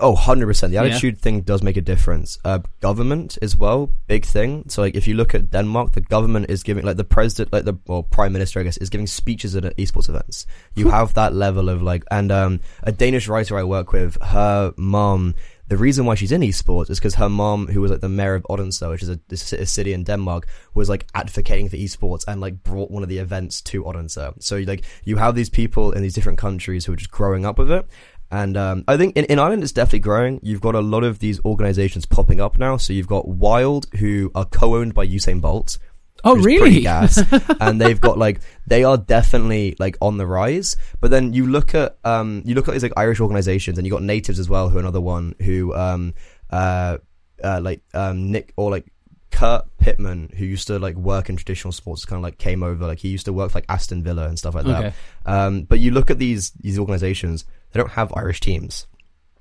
[0.00, 0.70] Oh, 100%.
[0.72, 0.84] The Yeah.
[0.84, 2.38] attitude thing does make a difference.
[2.44, 4.64] Uh, government as well, big thing.
[4.68, 7.64] So, like, if you look at Denmark, the government is giving, like, the president, like,
[7.64, 10.46] the, well, prime minister, I guess, is giving speeches at esports events.
[10.74, 14.72] You have that level of, like, and, um, a Danish writer I work with, her
[14.76, 15.34] mom,
[15.68, 18.34] the reason why she's in esports is because her mom, who was like the mayor
[18.34, 22.40] of Odense, which is a, a city in Denmark, was like advocating for esports and
[22.40, 24.18] like brought one of the events to Odense.
[24.40, 27.56] So like you have these people in these different countries who are just growing up
[27.56, 27.86] with it.
[28.30, 30.40] And um, I think in, in Ireland it's definitely growing.
[30.42, 32.76] You've got a lot of these organizations popping up now.
[32.76, 35.78] So you've got WYLDE, who are co-owned by Usain Bolt.
[36.22, 36.80] oh really?
[36.80, 37.20] gas.
[37.60, 40.76] and they've got like they are definitely like on the rise.
[41.00, 43.92] But then you look at um you look at these like Irish organizations, and you
[43.92, 46.14] got natives as well, who are another one who um
[46.50, 46.98] uh,
[47.42, 48.86] uh like um Nick or like
[49.30, 52.86] Kurt Pittman, who used to like work in traditional sports, kind of like came over.
[52.86, 54.84] Like he used to work for like Aston Villa and stuff like that.
[54.84, 54.94] Okay.
[55.26, 58.86] Um, but you look at these these organizations, they don't have Irish teams.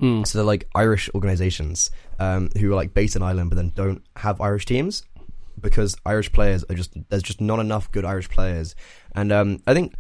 [0.02, 0.26] Mm.
[0.26, 4.02] So they're like Irish organizations um, who are like based in Ireland, but then don't
[4.16, 5.04] have Irish teams
[5.60, 8.76] because Irish players are just there's just not enough good Irish players,
[9.14, 9.96] and um, I think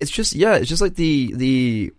[0.00, 1.92] it's just yeah, it's just like the the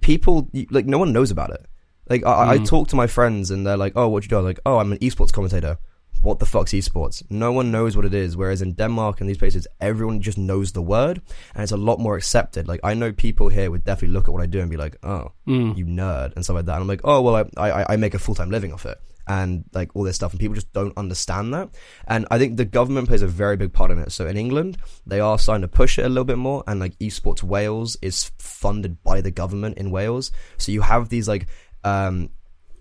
[0.00, 1.66] people like no one knows about it.
[2.08, 2.66] Like I, I Mm.
[2.68, 4.78] talk to my friends and they're like, "Oh, what you do?" I was like, "Oh,
[4.78, 5.76] I'm an esports commentator."
[6.22, 7.22] What the fuck's esports?
[7.30, 8.36] No one knows what it is.
[8.36, 11.20] Whereas in Denmark and these places, everyone just knows the word,
[11.54, 12.66] and it's a lot more accepted.
[12.68, 14.96] Like I know people here would definitely look at what I do and be like,
[15.02, 15.76] "Oh, Mm.
[15.76, 16.74] you nerd," and stuff like that.
[16.74, 18.98] And I'm like, "Oh, well, I I, I make a full time living off it."
[19.30, 21.68] And like all this stuff, and people just don't understand that.
[22.06, 24.10] And I think the government plays a very big part in it.
[24.10, 26.98] So in England, they are starting to push it a little bit more, and like
[26.98, 30.32] Esports Wales is funded by the government in Wales.
[30.56, 31.46] So you have these like
[31.84, 32.30] um,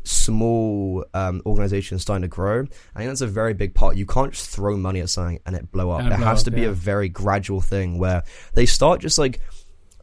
[0.08, 2.62] small um, organizations starting to grow.
[2.96, 3.98] I think that's a very big part.
[3.98, 6.02] You can't just throw money at something and it blow up.
[6.02, 6.70] And It blow has up, to be yeah.
[6.70, 9.39] a very gradual thing where they start just like.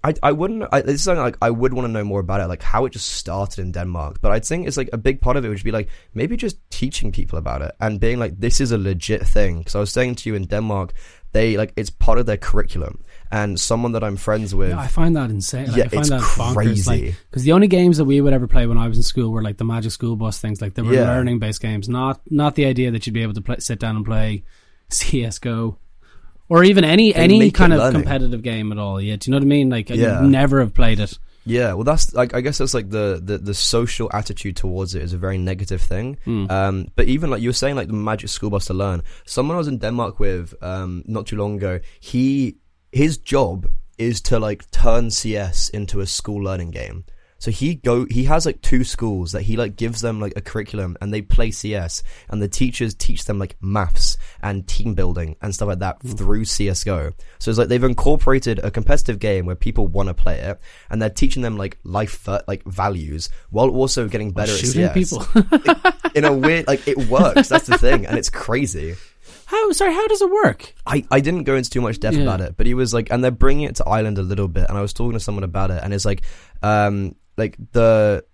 [0.07, 0.65] I, I wouldn't.
[0.71, 2.85] I, this is something like I would want to know more about it, like how
[2.85, 4.19] it just started in Denmark.
[4.21, 6.59] But I think it's like a big part of it would be like maybe just
[6.71, 9.61] teaching people about it and being like, this is a legit thing.
[9.61, 10.93] Because I was saying to you in Denmark,
[11.33, 13.03] they like it's part of their curriculum.
[13.35, 15.67] And someone that I'm friends with, Yeah, I find that insane.
[15.67, 17.15] Like, Yeah, I find it's that crazy.
[17.31, 19.43] Because the only games that we would ever play when I was in school were
[19.49, 20.61] like the Magic School Bus things.
[20.63, 21.09] Like they were Yeah.
[21.15, 23.97] learning based games, not not the idea that you'd be able to play, sit down
[23.97, 24.45] and play
[24.91, 25.79] CS:GO
[26.49, 28.03] or even any They any kind of learning.
[28.03, 29.01] competitive game at all.
[29.01, 29.71] Yeah, do you know what I mean?
[29.71, 30.21] Like Yeah.
[30.21, 31.19] I'd never have played it.
[31.47, 35.03] Yeah, well, that's like I guess that's like the, the the social attitude towards it
[35.03, 36.17] is a very negative thing.
[36.25, 36.47] Hmm.
[36.51, 39.03] Um, but even like you were saying, like the Magic School Bus to learn.
[39.27, 41.81] Someone I was in Denmark with um, not too long ago.
[42.01, 42.57] He
[42.95, 43.67] his job
[43.99, 47.05] is to like turn CS into a school learning game.
[47.39, 50.41] So he go he has like two schools that he like gives them like a
[50.41, 55.37] curriculum and they play CS and the teachers teach them like maths and team building
[55.43, 56.13] and stuff like that hmm.
[56.13, 57.13] through CS:GO.
[57.41, 61.03] So it's like they've incorporated a competitive game where people want to play it and
[61.03, 64.95] they're teaching them like life uh, like values while also getting better at CS.
[64.95, 65.27] people.
[66.15, 67.49] In a weird like it works.
[67.49, 68.95] That's the thing and it's crazy.
[69.55, 69.93] How sorry?
[69.95, 70.75] How does it work?
[70.87, 72.23] I, I didn't go into too much depth Yeah.
[72.23, 74.67] about it, but he was like, and they're bringing it to Ireland a little bit,
[74.69, 76.23] and I was talking to someone about it, and it's like,
[76.63, 78.25] um, like the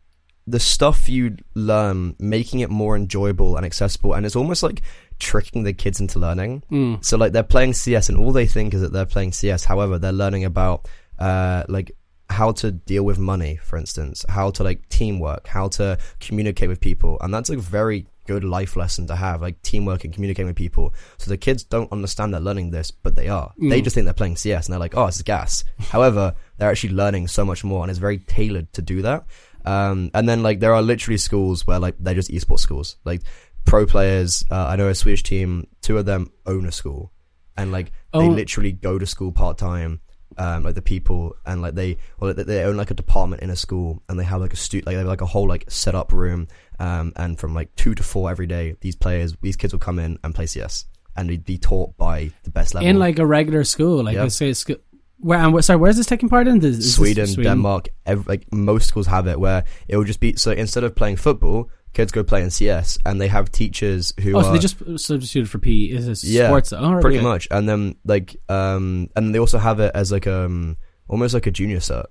[0.46, 4.82] the stuff you learn, making it more enjoyable and accessible, and it's almost like
[5.18, 6.62] tricking the kids into learning.
[6.72, 7.04] Mm.
[7.04, 9.64] So like they're playing CS, and all they think is that they're playing CS.
[9.64, 11.92] However, they're learning about uh like
[12.30, 16.80] how to deal with money, for instance, how to like teamwork, how to communicate with
[16.80, 20.56] people, and that's a very good life lesson to have, like teamwork and communicating with
[20.56, 20.86] people.
[21.18, 23.52] So the kids don't understand they're learning this, but they are.
[23.58, 23.84] They Mm.
[23.84, 25.64] just think they're playing CS, and they're like, "Oh, it's gas."
[25.94, 29.24] However, they're actually learning so much more, and it's very tailored to do that.
[29.64, 33.20] Um, and then like there are literally schools where like they're just esports schools, like
[33.66, 34.44] pro players.
[34.50, 37.12] Uh, I know a Swedish team, two of them own a school,
[37.56, 38.28] and like they Oh.
[38.40, 40.00] literally go to school part time.
[40.44, 43.50] Um, like the people and like they well they- they own like a department in
[43.50, 45.64] a school and they have like a stu like they have like a whole like
[45.68, 46.48] set up room
[46.78, 49.98] um and from like two to four every day these players these kids will come
[49.98, 53.26] in and play CS and be- be taught by the best level in like a
[53.26, 54.22] regular school, like Yeah.
[54.22, 54.76] let's say, school.
[55.18, 56.64] Where and where, sorry, where's this taking part in?
[56.64, 60.36] Is this Sweden, Denmark, ev- like most schools have it where it will just be
[60.36, 64.34] so instead of playing football, kids go play in CS, and they have teachers who
[64.36, 65.84] Oh, are so they just substituted for PE.
[65.90, 66.72] Is Yeah, sports?
[66.72, 67.26] Oh, right, pretty okay.
[67.26, 70.76] much, and then like um, and they also have it as like um,
[71.08, 72.06] almost like a junior cert.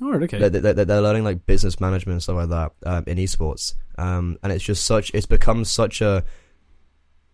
[0.00, 0.38] Oh, right, okay.
[0.38, 3.74] They, they, they- they're learning like business management and stuff like that um, in esports,
[3.98, 6.24] um, and it's just such it's become such a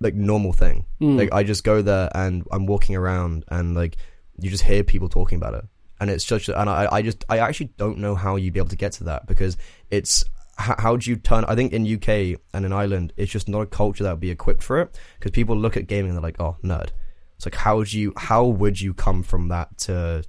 [0.01, 0.85] like normal thing.
[1.01, 1.17] Mm.
[1.19, 3.97] Like I just go there and I'm walking around and like
[4.41, 5.64] you just hear people talking about it,
[6.01, 6.49] and it's such.
[6.49, 9.05] And I, I just I actually don't know how you'd be able to get to
[9.05, 9.57] that because
[9.91, 10.25] it's
[10.59, 11.44] how do you turn?
[11.47, 14.31] I think in UK and in Ireland, it's just not a culture that would be
[14.31, 16.90] equipped for it because people look at gaming and they're like, oh nerd.
[17.37, 20.25] It's like how do you how would you come from that to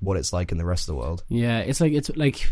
[0.00, 1.22] what it's like in the rest of the world?
[1.28, 2.50] Yeah, it's like it's like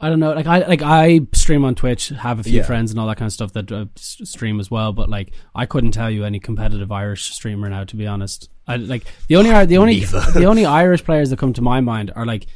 [0.00, 0.32] I don't know.
[0.32, 2.64] Like I like I stream on Twitch, have a few Yeah.
[2.64, 4.92] friends and all that kind of stuff that uh, stream as well.
[4.92, 8.50] But like I couldn't tell you any competitive Irish streamer now, to be honest.
[8.66, 12.10] I like the only the only the only Irish players that come to my mind
[12.16, 12.46] are like.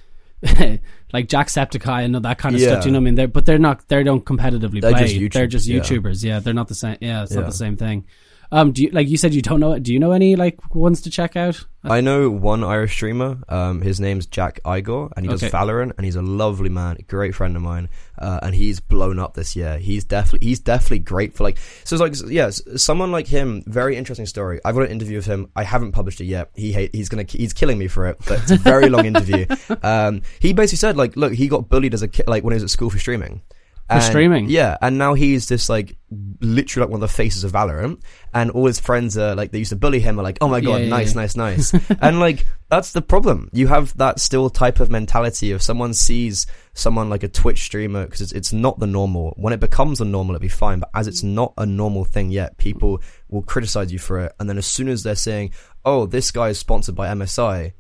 [1.13, 2.69] like Jacksepticeye and all that kind of Yeah.
[2.69, 2.83] stuff.
[2.83, 3.15] Do you know what I mean?
[3.15, 3.87] They're, but they're not.
[3.89, 5.19] They don't competitively They're play.
[5.19, 5.69] just they're just.
[5.69, 6.23] YouTubers.
[6.23, 6.97] Yeah, they're not the same.
[7.01, 8.05] Yeah, it's not the same thing.
[8.53, 9.73] Um, do you like you said you don't know?
[9.73, 9.83] It.
[9.83, 11.65] Do you know any like ones to check out?
[11.89, 13.39] I know one Irish streamer.
[13.49, 15.53] Um, his name's Jack Igor, and he does Okay.
[15.57, 17.89] Valorant, and he's a lovely man, a great friend of mine.
[18.19, 19.79] Uh, and he's blown up this year.
[19.79, 21.59] He's definitely he's definitely great for like.
[21.85, 23.63] So it's like yes, someone like him.
[23.67, 24.61] Very interesting story.
[24.65, 25.51] I've got an interview with him.
[25.55, 26.51] I haven't published it yet.
[26.55, 29.47] He hate, he's gonna he's killing me for it, but it's a very long interview.
[29.83, 32.57] Um, he basically said like, look, he got bullied as a kid, like when he
[32.57, 33.43] was at school for streaming.
[33.89, 34.51] And- streaming?
[34.51, 35.97] yeah, and now he's just like
[36.41, 38.01] literally like one of the faces of Valorant,
[38.35, 40.61] and all his friends are like they used to bully him, are like, oh my
[40.61, 41.21] god, Yeah, nice, yeah.
[41.23, 43.49] nice, nice, and like that's the problem.
[43.53, 48.05] You have that still type of mentality if someone sees someone like a Twitch streamer
[48.07, 49.35] because it's it's not the normal.
[49.37, 52.31] When it becomes the normal, it'll be fine, but as it's not a normal thing
[52.31, 55.53] yet, people will criticize you for it, and then as soon as they're saying,
[55.85, 57.73] oh, this guy is sponsored by MSI.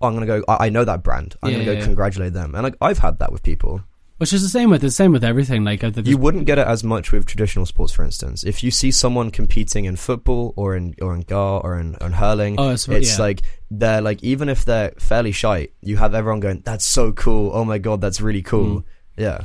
[0.00, 0.44] Oh, I'm gonna go.
[0.48, 1.34] I, I know that brand.
[1.42, 3.82] I'm Yeah, gonna go congratulate them, and like I've had that with people.
[4.20, 5.64] Which is the same with the same with everything.
[5.64, 8.44] Like You wouldn't get it as much with traditional sports, for instance.
[8.44, 12.12] If you see someone competing in football or in or in gar or in, in
[12.12, 13.24] hurling, Oh, it's- it's yeah.
[13.24, 17.50] like they're like even if they're fairly shy, you have everyone going, "That's so cool!
[17.54, 18.84] Oh my god, that's really cool!" Mm.
[19.16, 19.40] Yeah,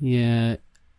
[0.00, 0.56] Yeah,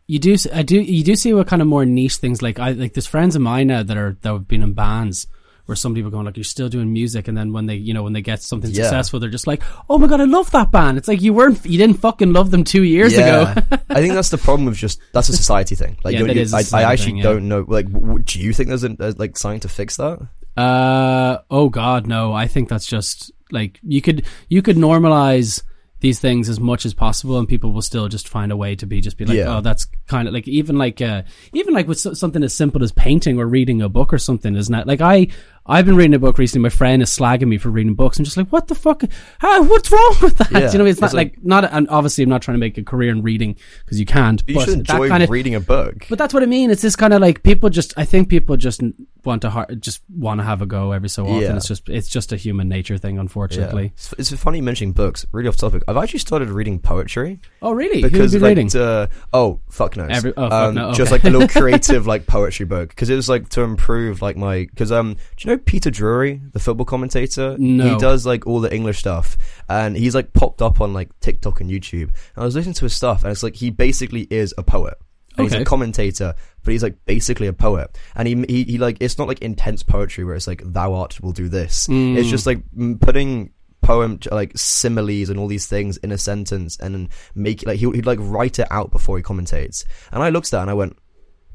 [0.07, 0.37] you do.
[0.53, 0.79] I do.
[0.79, 2.93] You do see what kind of more niche things like I like.
[2.93, 5.27] There's friends of mine now that are that have been in bands
[5.71, 7.93] where some people are going like you're still doing music, and then when they you
[7.93, 8.83] know when they get something Yeah.
[8.83, 10.97] successful, they're just like, oh my god, I love that band.
[10.97, 13.53] It's like you weren't you didn't fucking love them two years yeah.
[13.53, 13.61] ago.
[13.89, 15.97] I think that's the problem with just that's a society thing.
[16.03, 17.65] Like, Yeah, you- that you- is a I, I actually thing, don't know.
[17.67, 20.19] Like, w- w- do you think there's, a, there's like something to fix that?
[20.57, 25.63] Uh oh god no I think that's just like you could you could normalize
[26.01, 28.85] these things as much as possible and people will still just find a way to
[28.85, 29.57] be just be like Yeah.
[29.57, 31.21] oh that's kind of like even like uh
[31.53, 34.55] even like with so- something as simple as painting or reading a book or something
[34.55, 35.27] isn't it like I
[35.65, 38.25] I've been reading a book recently my friend is slagging me for reading books I'm
[38.25, 39.03] just like what the fuck
[39.39, 40.71] How, what's wrong with that Yeah.
[40.71, 42.83] you know it's not like- like, not and obviously I'm not trying to make a
[42.83, 45.59] career in reading because you can't You but should that enjoy kind of reading a
[45.59, 46.05] book.
[46.09, 46.71] but that's what I mean.
[46.71, 47.93] It's this kind of like people just.
[47.97, 48.81] I think people just
[49.23, 51.41] want to just want to have a go every so often.
[51.41, 51.55] Yeah.
[51.55, 53.21] It's just it's just a human nature thing, Yeah.
[53.21, 53.93] unfortunately.
[53.95, 55.25] It's, it's funny you mentioning books.
[55.31, 55.83] Really off topic.
[55.87, 57.39] I've actually started reading poetry.
[57.61, 58.01] Oh really?
[58.01, 58.75] because Who have like reading?
[58.81, 62.25] uh, oh fuck knows Every- oh, fuck um, no, just like a little creative like
[62.25, 65.50] poetry book because it was like to improve like my because um do you know
[65.57, 67.55] Peter Drury the football commentator?
[67.57, 67.89] No.
[67.89, 69.37] he does like all the English stuff
[69.69, 72.09] and he's like popped up on like TikTok and YouTube.
[72.35, 74.95] And I was listening to his stuff and it's like he basically is a poet.
[75.37, 77.97] And he's a commentator but he's like basically a poet.
[78.15, 81.21] And he, he he like it's not like intense poetry where it's like thou art
[81.21, 81.87] will do this.
[81.87, 82.17] Mm.
[82.17, 82.61] it's just like
[82.99, 83.51] putting
[83.81, 87.89] poem like similes and all these things in a sentence and then make like he,
[87.91, 89.85] he'd like write it out before he commentates.
[90.11, 90.97] And i looked at that and i went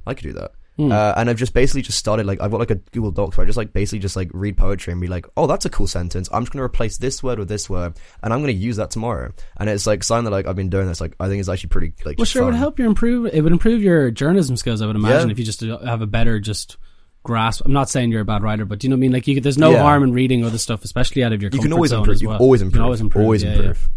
[0.06, 2.70] i could do that Uh, and I've just basically just started like I've got like
[2.70, 5.26] a Google Docs where I just like basically just like read poetry and be like,
[5.36, 6.28] oh, that's a cool sentence.
[6.32, 9.32] I'm just gonna replace this word with this word, and I'm gonna use that tomorrow.
[9.58, 11.70] And it's like something that like I've been doing this like I think it's actually
[11.70, 13.32] pretty like Well, sure, it would help you improve.
[13.32, 14.82] It would improve your journalism skills.
[14.82, 15.32] I would imagine Yeah.
[15.32, 16.76] if you just have a better just
[17.22, 17.62] grasp.
[17.64, 19.12] I'm not saying you're a bad writer, but do you know what I mean?
[19.12, 19.82] Like, you, there's no Yeah.
[19.82, 21.50] harm in reading other stuff, especially out of your.
[21.52, 22.22] You can always zone improve.
[22.22, 22.36] You well.
[22.38, 22.84] can always You improve.
[22.84, 23.22] always improve.
[23.24, 23.56] Always yeah, yeah.
[23.56, 23.88] improve.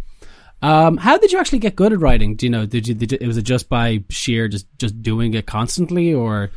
[0.61, 2.35] Um, how did you actually get good at writing?
[2.35, 2.65] Do you know?
[2.65, 2.93] Did you?
[2.93, 6.51] Did it, was it just by sheer just just doing it constantly, or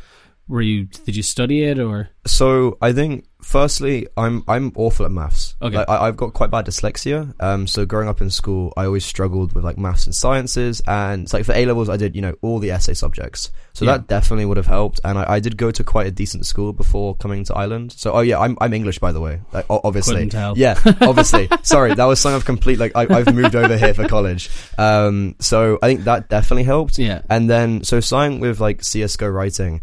[0.47, 0.85] were you?
[1.05, 5.55] Did you study it, or So I think firstly, I'm I'm awful at maths.
[5.61, 5.77] Okay.
[5.77, 7.33] Like, I, I've got quite bad dyslexia.
[7.41, 10.81] Um, so growing up in school, I always struggled with like maths and sciences.
[10.87, 13.51] And it's like for A levels, I did you know all the essay subjects.
[13.73, 13.93] So Yeah.
[13.97, 14.99] that definitely would have helped.
[15.03, 17.93] And I, I did go to quite a decent school before coming to Ireland.
[17.93, 19.41] So oh yeah, I'm I'm English by the way.
[19.53, 21.49] Like, obviously, yeah, obviously.
[21.63, 22.79] Sorry, that was something of complete.
[22.79, 24.49] Like I, I've moved over here for college.
[24.77, 26.97] Um, so I think that definitely helped.
[26.99, 27.21] yeah?
[27.29, 29.81] And then, so starting with like CSGO writing,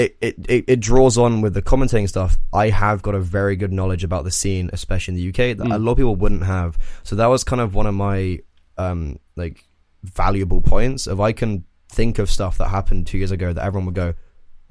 [0.00, 2.38] it, it, it, it draws on with the commentating stuff.
[2.52, 5.66] I have got a very good knowledge about the scene, especially in the UK, that
[5.66, 5.84] a Mm.
[5.84, 6.78] lot of people wouldn't have.
[7.02, 8.40] So that was kind of one of my,
[8.78, 9.64] um, like
[10.02, 13.86] valuable points If I can think of stuff that happened two years ago that everyone
[13.86, 14.14] would go,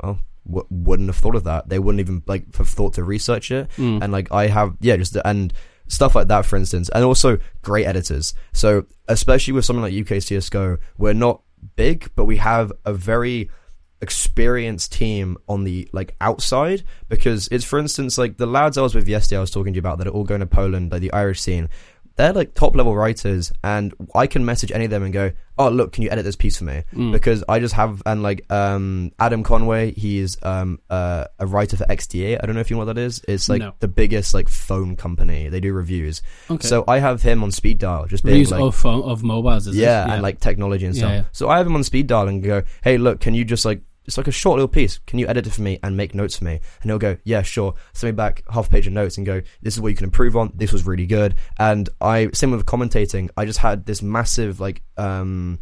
[0.04, 0.18] oh,
[0.48, 1.70] w- wouldn't have thought of that.
[1.70, 4.02] They wouldn't even like have thought to research it Mm.
[4.02, 5.54] and like I have yeah just and
[5.88, 10.22] stuff like that for instance and also great editors so especially with something like UK
[10.22, 11.42] CS:GO we're not
[11.76, 13.50] big but we have a very
[14.02, 18.94] experienced team on the like outside because it's for instance like the lads I was
[18.96, 21.02] with yesterday I was talking to you about that are all going to Poland like
[21.02, 21.70] the Irish scene
[22.16, 25.70] they're like top level writers and I can message any of them and go oh
[25.70, 27.14] look can you edit this piece for me Mm.
[27.14, 31.86] because I just have and like um Adam Conway he's um uh, a writer for
[31.86, 33.74] XDA I don't know if you know what that is it's like No.
[33.80, 36.68] the biggest like phone company they do reviews Okay.
[36.68, 39.68] so I have him on speed dial just being Reviews like of phone, of mobiles,
[39.68, 39.82] is it?
[39.82, 41.12] yeah, and like technology and Yeah, stuff.
[41.14, 41.24] yeah.
[41.32, 43.82] So I have him on speed dial and go, hey, look, can you just like,
[44.10, 44.98] it's like a short little piece.
[45.06, 46.60] Can you edit it for me and make notes for me?
[46.82, 47.76] And he'll go, yeah, sure.
[47.94, 50.06] Send me back half a page of notes and go, this is what you can
[50.06, 50.52] improve on.
[50.56, 51.36] This was really good.
[51.60, 55.60] And I, same with commentating, I just had this massive like, um,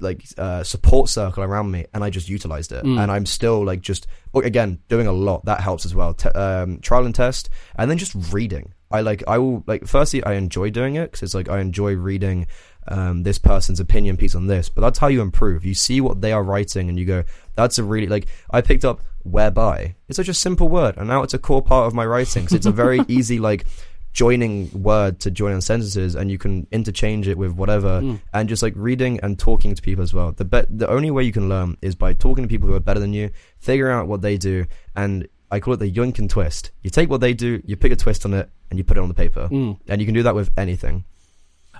[0.00, 2.84] like uh, support circle around me, and I just utilized it.
[2.84, 3.00] Mm.
[3.00, 5.44] And I'm still like just again doing a lot.
[5.44, 6.12] That helps as well.
[6.12, 8.74] Te- um, trial and test, and then just reading.
[8.90, 11.94] I like I will like firstly I enjoy doing it because it's like I enjoy
[11.94, 12.46] reading
[12.88, 14.68] um, this person's opinion piece on this.
[14.68, 15.64] But that's how you improve.
[15.64, 17.24] You see what they are writing, and you go,
[17.54, 19.94] "That's a really like." I picked up whereby.
[20.08, 22.48] It's such a simple word, and now it's a core part of my writing.
[22.48, 23.64] So it's a very easy like
[24.12, 28.20] joining word to join on sentences and you can interchange it with whatever Mm.
[28.34, 31.22] and just like reading and talking to people as well the be- the only way
[31.22, 34.08] you can learn is by talking to people who are better than you figuring out
[34.08, 37.32] what they do and I call it the yoink and twist you take what they
[37.32, 39.78] do you pick a twist on it and you put it on the paper Mm.
[39.88, 41.04] and you can do that with anything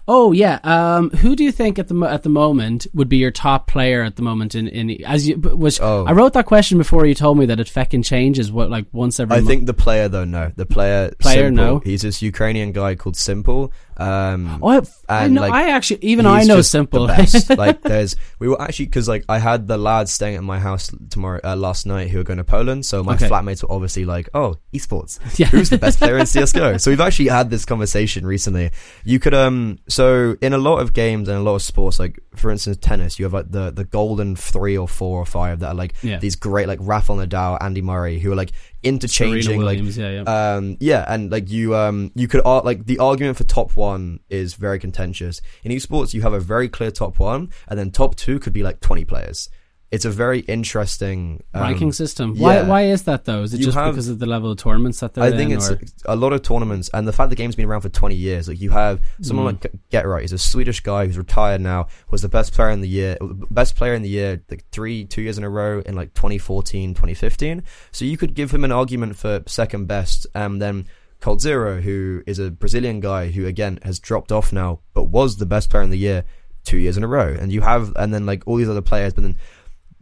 [0.09, 0.59] Oh yeah.
[0.65, 4.03] Um, who do you think at the at the moment would be your top player
[4.03, 5.41] at the moment in in as you?
[5.81, 6.05] Oh.
[6.07, 9.21] I wrote that question before you told me that it feckin' changes what like once
[9.21, 9.35] every.
[9.37, 9.49] I month.
[9.49, 11.79] think the player though no the player Player, s1mple, no.
[11.79, 15.43] he's this Ukrainian guy called s1mple um Oh, I, and, know.
[15.43, 17.07] like, I actually even I know s1mple.
[17.07, 17.51] The best.
[17.59, 20.91] like there's we were actually because like I had the lads staying at my house
[21.11, 22.87] tomorrow uh, last night who are going to Poland.
[22.87, 23.29] So my Okay.
[23.29, 25.19] flatmates were obviously like, "Oh, esports.
[25.39, 25.47] Yeah.
[25.49, 28.71] Who's the best player in CS:GO?" so we've actually had this conversation recently.
[29.05, 32.19] You could um so in a lot of games and a lot of sports, like
[32.35, 35.69] for instance tennis, you have like the the golden three or four or five that
[35.69, 36.19] are like Yeah.
[36.19, 38.53] these great like Rafael Nadal, Andy Murray, who are like
[38.83, 40.55] interchanging Serena like yeah, yeah.
[40.55, 44.21] um, yeah, and like you, um, you could ar- like the argument for top one
[44.29, 45.41] is very contentious.
[45.65, 48.63] In esports, you have a very clear top one, and then top two could be
[48.63, 49.49] like twenty players.
[49.93, 52.37] It's a very interesting um, ranking system.
[52.39, 52.67] Why yeah.
[52.67, 53.43] why is that though?
[53.43, 55.51] Is it You just have- because of the level of tournaments that they're I think
[55.51, 55.59] in?
[55.59, 55.79] it's or?
[56.07, 58.49] a lot of tournaments, and the fact the game's been around for 20 years.
[58.49, 59.65] Like you have someone Mm.
[59.65, 62.89] like GeT_RiGhT, he's a Swedish guy who's retired now, was the best player in the
[62.89, 63.19] year,
[63.51, 66.95] best player in the year, like three, two years in a row in like 2014,
[66.95, 67.63] 2015.
[67.91, 70.87] So you could give him an argument for second best, and then
[71.21, 75.47] coldzera, who is a Brazilian guy who again has dropped off now, but was the
[75.47, 76.25] best player in the year
[76.65, 77.37] two years in a row.
[77.39, 79.37] And you have, and then like all these other players, but then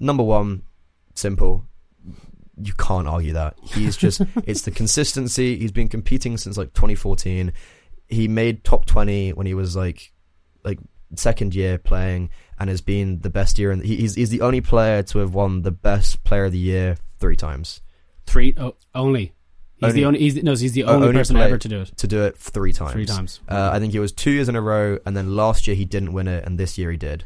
[0.01, 0.63] number one,
[1.15, 1.63] s1mple,
[2.63, 3.57] you can't argue that.
[3.63, 5.57] He's just it's the consistency.
[5.57, 7.53] He's been competing since like 2014.
[8.09, 10.13] He made top 20 when he was like
[10.65, 10.79] like
[11.15, 15.03] second year playing and has been the best year and he's he's the only player
[15.03, 17.81] to have won the best player of the year 3 times.
[18.27, 19.33] three oh, only.
[19.77, 20.19] He's Only- the only.
[20.19, 21.97] He's, no, he's the only, only person ever to do it.
[21.97, 22.93] To do it 3 times.
[22.93, 23.41] Three times.
[23.49, 25.87] Uh, I think it was 2 years in a row and then last year he
[25.87, 27.25] didn't win it and this year he did.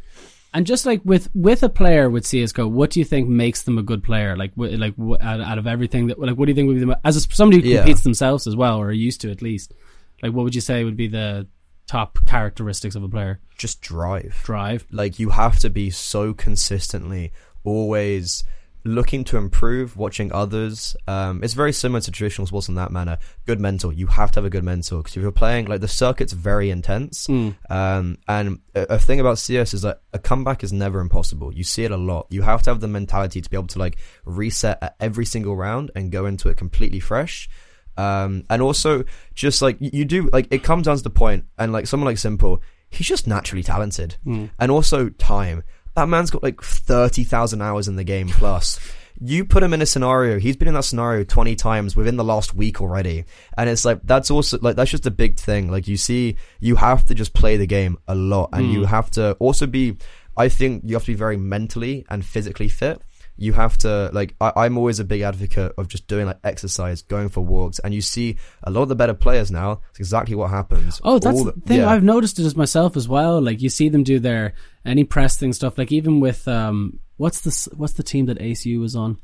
[0.54, 3.76] And just like with with a player with CS:GO, what do you think makes them
[3.76, 4.36] a good player?
[4.36, 6.98] Like like out, out of everything that like what do you think would be the
[7.04, 7.78] as a, somebody who Yeah.
[7.78, 9.74] competes themselves as well or are used to at least?
[10.22, 11.48] Like what would you say would be the
[11.88, 13.40] top characteristics of a player?
[13.58, 14.40] Just drive.
[14.44, 14.86] Drive.
[14.92, 17.32] like you have to be so consistently
[17.64, 18.44] always
[18.84, 20.94] looking to improve, watching others.
[21.08, 23.18] Um, it's very similar to traditional sports in that manner.
[23.46, 23.92] Good mentor.
[23.92, 26.70] You have to have a good mentor because if you're playing, like the circuit's very
[26.70, 27.26] intense.
[27.26, 27.56] Mm.
[27.70, 31.52] Um, and a, a thing about CS is that a comeback is never impossible.
[31.54, 32.26] You see it a lot.
[32.30, 35.56] You have to have the mentality to be able to like reset at every single
[35.56, 37.48] round and go into it completely fresh.
[37.96, 39.04] Um, and also
[39.34, 42.06] just like you you do, like it comes down to the point, and like someone
[42.06, 42.60] like s1mple,
[42.90, 44.50] he's just naturally talented, Mm.
[44.58, 45.62] and also time.
[45.94, 48.80] That man's got like thirty thousand hours in the game plus.
[49.20, 52.24] You put him in a scenario, he's been in that scenario 20 times within the
[52.24, 53.24] last week already.
[53.56, 55.70] And it's like, that's also, like, that's just a big thing.
[55.70, 58.86] Like, you see, you have to just play the game a lot and you mm.
[58.86, 59.96] have to also be,
[60.36, 63.00] I think you have to be very mentally and physically fit.
[63.36, 67.02] You have to, like, I, I'm always a big advocate of just doing like exercise,
[67.02, 67.80] going for walks.
[67.80, 71.00] And you see a lot of the better players now, it's exactly what happens.
[71.02, 71.78] Oh, that's All the thing.
[71.78, 71.88] yeah.
[71.90, 73.40] I've noticed it as myself as well.
[73.42, 74.54] Like you see them do their
[74.84, 75.76] any press thing stuff.
[75.78, 79.18] Like even with um, what's the s- what's the team that ACU was on,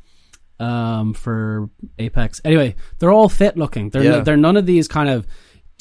[0.58, 2.40] um, for Apex.
[2.44, 3.90] Anyway, they're all fit looking.
[3.90, 4.20] They're Yeah.
[4.20, 5.26] they're none of these kind of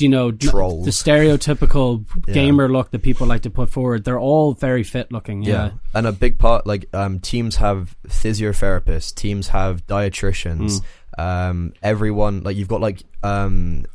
[0.01, 0.85] you know Trolls.
[0.85, 2.33] the stereotypical Yeah.
[2.33, 4.03] gamer look that people like to put forward.
[4.05, 5.43] They're all very fit looking.
[5.43, 5.49] Yeah.
[5.53, 5.71] Yeah.
[5.93, 10.81] And a big part, like, um, teams have physiotherapists, teams have dietitians,
[11.17, 13.85] um, everyone, like, you've got, like, um,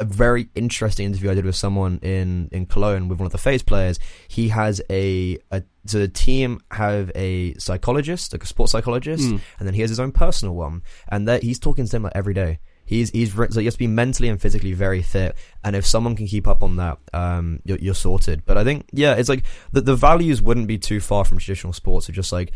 [0.00, 3.38] a very interesting interview I did with someone in, in Cologne with one of the
[3.38, 4.00] FaZe players.
[4.26, 9.40] He has a, a, so the team have a psychologist, like a sports psychologist, and
[9.60, 10.82] then he has his own personal one.
[11.08, 12.58] And that he's talking to them like every day.
[12.86, 16.14] He's he's so you have to be mentally and physically very fit, and if someone
[16.16, 18.44] can keep up on that, um, you're, you're sorted.
[18.44, 21.72] But I think yeah, it's like the the values wouldn't be too far from traditional
[21.72, 22.52] sports of just like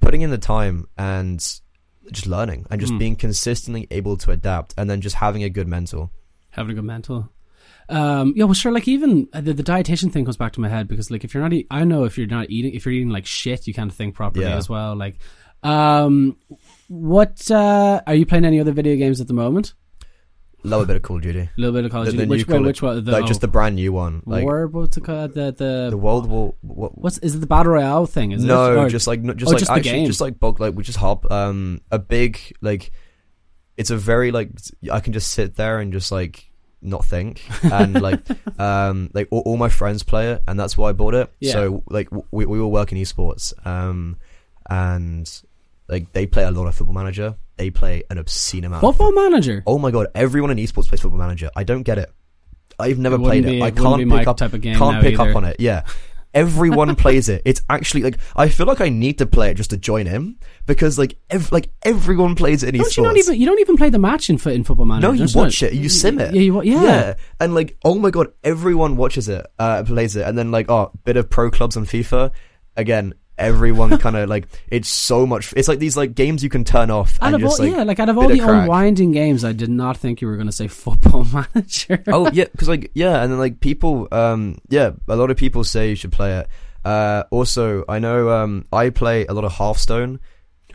[0.00, 1.38] putting in the time and
[2.10, 5.66] just learning and just being consistently able to adapt, and then just having a good
[5.68, 6.10] mental.
[6.50, 7.28] having a good mental.
[7.88, 8.72] Um, yeah, well, sure.
[8.72, 11.34] Like even uh, the, the dietitian thing comes back to my head because, like, if
[11.34, 13.74] you're not, eat, I know if you're not eating, if you're eating like shit, you
[13.74, 14.56] can't think properly Yeah.
[14.56, 14.94] as well.
[14.94, 15.16] Like,
[15.62, 16.36] um,
[16.88, 18.44] what uh, are you playing?
[18.44, 19.74] Any other video games at the moment?
[20.64, 21.40] Love a bit of Call of Duty.
[21.40, 22.24] A little bit of Call of The- Duty.
[22.24, 23.04] the Which new wait, Call of- which one?
[23.04, 24.68] The, like just the brand new one, like war.
[24.68, 25.34] What's it called?
[25.34, 26.54] The the, the World War.
[26.60, 27.38] What, what's is it?
[27.38, 28.30] The battle royale thing?
[28.32, 28.76] Is no, it?
[28.78, 30.06] Or- just like no, just oh, like just the actually game.
[30.06, 32.92] just like bulk like we just hop um a big like
[33.76, 34.50] it's a very like
[34.90, 36.48] I can just sit there and just like
[36.80, 38.20] not think and like
[38.60, 41.32] um like all, all my friends play it and that's why I bought it.
[41.40, 41.52] Yeah.
[41.52, 44.16] So like w- we we all work in esports um
[44.70, 45.42] and
[45.88, 47.36] like they play a lot of Football Manager.
[47.56, 48.82] They play an obscene amount.
[48.82, 49.62] of football manager.
[49.66, 51.50] Oh my god, everyone in esports plays Football Manager.
[51.54, 52.10] I don't get it.
[52.78, 53.48] I've never It played it.
[53.50, 55.56] be- I it can't pick up type of game can't pick up on it.
[55.60, 55.84] Yeah.
[56.34, 57.42] Everyone plays it.
[57.44, 60.36] It's actually like I feel like I need to play it just to join in
[60.64, 62.96] because like ev- like everyone plays it in Don't esports.
[62.96, 65.08] you not even you don't even play the match in in football manager?
[65.08, 65.74] no, you watch it.
[65.74, 66.34] You sim it.
[66.34, 67.14] Yeah, you, wa- yeah.
[67.38, 70.90] and like oh my god, everyone watches it, uh, plays it, and then like oh,
[71.04, 72.30] bit of pro clubs on FIFA.
[72.78, 73.12] Again,
[73.42, 75.52] everyone kind of like it's so much.
[75.56, 77.82] It's like these like games you can turn off Out and of all, like yeah,
[77.82, 78.62] like out of all the crack.
[78.62, 81.24] unwinding games, I did not think you were going to say football
[81.54, 82.02] manager.
[82.08, 85.64] oh yeah, because like yeah, and then like people, um, yeah, a lot of people
[85.64, 86.48] say you should play it.
[86.84, 90.18] Uh, also, I know um, I play a lot of Hearthstone.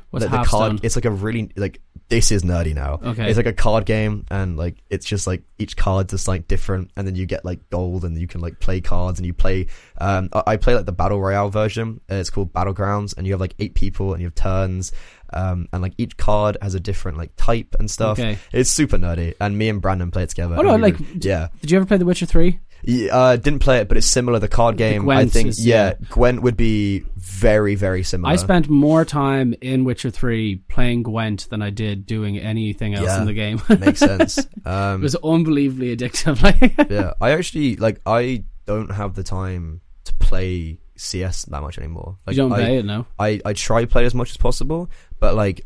[0.09, 2.99] What's Like, the card, it's like a really like this is nerdy now.
[3.03, 3.27] Okay.
[3.27, 6.91] it's like a card game, and like it's just like each card's just like different,
[6.95, 9.67] and then you get like gold, and you can like play cards, and you play.
[9.97, 11.99] Um, I, I play like the battle royale version.
[12.09, 14.93] Uh, it's called Battlegrounds, and you have like eight people, and you have turns.
[15.33, 18.17] Um, and like each card has a different like type and stuff.
[18.17, 18.37] Okay.
[18.53, 20.55] It's super nerdy, and me and Brandon play it together.
[20.57, 22.61] Oh, no, we like, yeah, Did you ever play The Witcher Three?
[22.83, 24.39] yeah, uh, didn't play it, but it's similar.
[24.39, 26.07] The card game, I think, is- yeah, yeah.
[26.09, 27.03] Gwent would be
[27.39, 28.33] very, very similar.
[28.33, 33.05] I spent more time in Witcher Three playing Gwent than I did doing anything else
[33.07, 33.19] Yeah.
[33.21, 33.61] in the game.
[33.79, 34.37] makes sense.
[34.37, 36.41] it Um, was unbelievably addictive.
[36.47, 38.01] Like, yeah, I actually like.
[38.05, 42.17] I don't have the time to play CS that much anymore.
[42.25, 43.05] Like, you don't I, play it, no?
[43.19, 45.65] I I try play as much as possible, but like,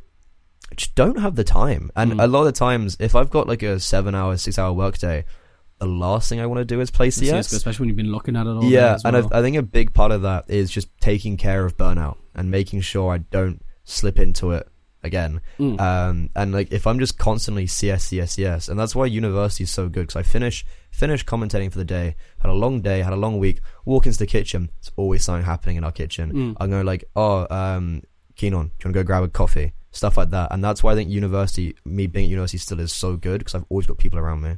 [0.72, 1.90] I just don't have the time.
[1.96, 2.24] And Mm.
[2.24, 5.26] a lot of the times, if I've got like a seven-hour, six-hour workday,
[5.82, 7.52] the last thing I want to do is play CS.
[7.52, 8.64] Especially when you've been looking at it all.
[8.64, 9.30] yeah, and well.
[9.34, 12.52] I, I think a big part of that is just taking care of burnout and
[12.52, 14.68] making sure I don't slip into it
[15.02, 15.42] again.
[15.60, 15.82] Mm.
[15.82, 19.72] Um, and like if I'm just constantly CS, CS, CS, and that's why university is
[19.72, 23.14] so good because I finish finish commentating for the day, had a long day, had
[23.14, 26.32] a long week, walk into the kitchen, it's always something happening in our kitchen.
[26.32, 26.58] Mm.
[26.60, 28.04] I'm going like, oh, um,
[28.36, 29.74] Keenan, do you want to go grab a coffee?
[29.94, 32.94] Stuff like that, and that's why I think university, me being at university, still is
[32.94, 34.58] so good because I've always got people around me.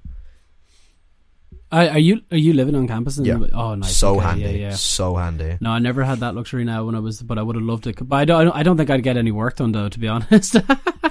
[1.73, 3.17] I- are you are you living on campus?
[3.17, 3.39] In Yeah.
[3.53, 3.95] Oh, nice.
[3.95, 4.75] so okay, handy, Yeah, yeah.
[4.75, 5.57] so handy.
[5.59, 7.87] No, I never had that luxury now when I was, but I would have loved
[7.87, 7.97] it.
[8.07, 10.55] But I don't, I don't, think I'd get any work done though, to be honest.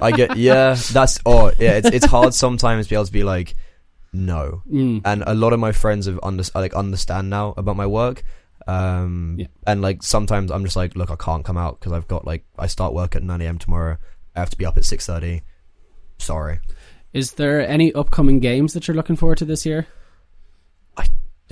[0.00, 0.76] I get yeah.
[0.92, 1.72] That's oh yeah.
[1.78, 3.54] It's it's hard sometimes to be able to be like
[4.12, 4.62] no.
[4.70, 5.02] Mm.
[5.04, 8.22] And a lot of my friends have under, like understand now about my work.
[8.68, 9.46] Um, Yeah.
[9.66, 12.44] and like sometimes I'm just like, look, I can't come out because I've got like
[12.58, 13.58] I start work at 9 a.m.
[13.58, 13.96] tomorrow.
[14.36, 15.42] I have to be up at six thirty.
[16.18, 16.60] Sorry.
[17.12, 19.86] Is there any upcoming games that you're looking forward to this year?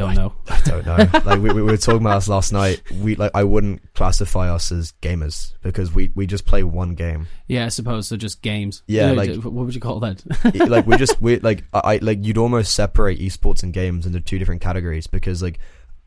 [0.07, 0.33] I don't know.
[0.49, 1.21] I don't know.
[1.25, 2.83] like we, we were talking about this last night.
[2.93, 7.27] We like I wouldn't classify us as gamers because we, we just play one game.
[7.49, 8.17] Yeah, I suppose so.
[8.17, 8.83] Just games.
[8.87, 10.23] Yeah, You like- what would you call that?
[10.69, 14.21] Like we just we like I I- like you'd almost separate esports and games into
[14.21, 15.59] two different categories because like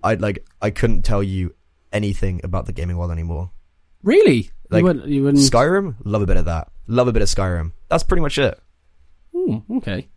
[0.03, 1.53] I like I couldn't tell you
[1.91, 3.51] anything about the gaming world anymore.
[4.01, 4.49] really?
[4.69, 5.07] Like, you wouldn't?
[5.07, 6.71] You wouldn't Skyrim, love a bit of that.
[6.87, 7.73] Love a bit of Skyrim.
[7.89, 8.59] That's pretty much it.
[9.35, 10.07] Hmm, okay.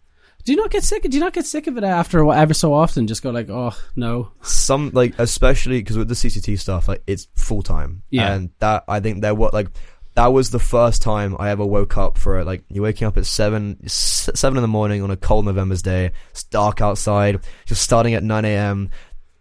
[0.47, 1.03] Do you not get sick?
[1.03, 3.09] Do you not get sick of it after ever so often?
[3.09, 4.31] Just go like, oh no.
[4.43, 8.03] Some like especially because with the CCT stuff, like it's full time.
[8.11, 8.33] Yeah.
[8.33, 9.67] and that I think there what like
[10.15, 12.45] that was the first time I ever woke up for it.
[12.45, 16.13] Like you're waking up at seven seven in the morning on a cold November's day.
[16.31, 17.41] It's dark outside.
[17.65, 18.91] Just starting at nine a.m.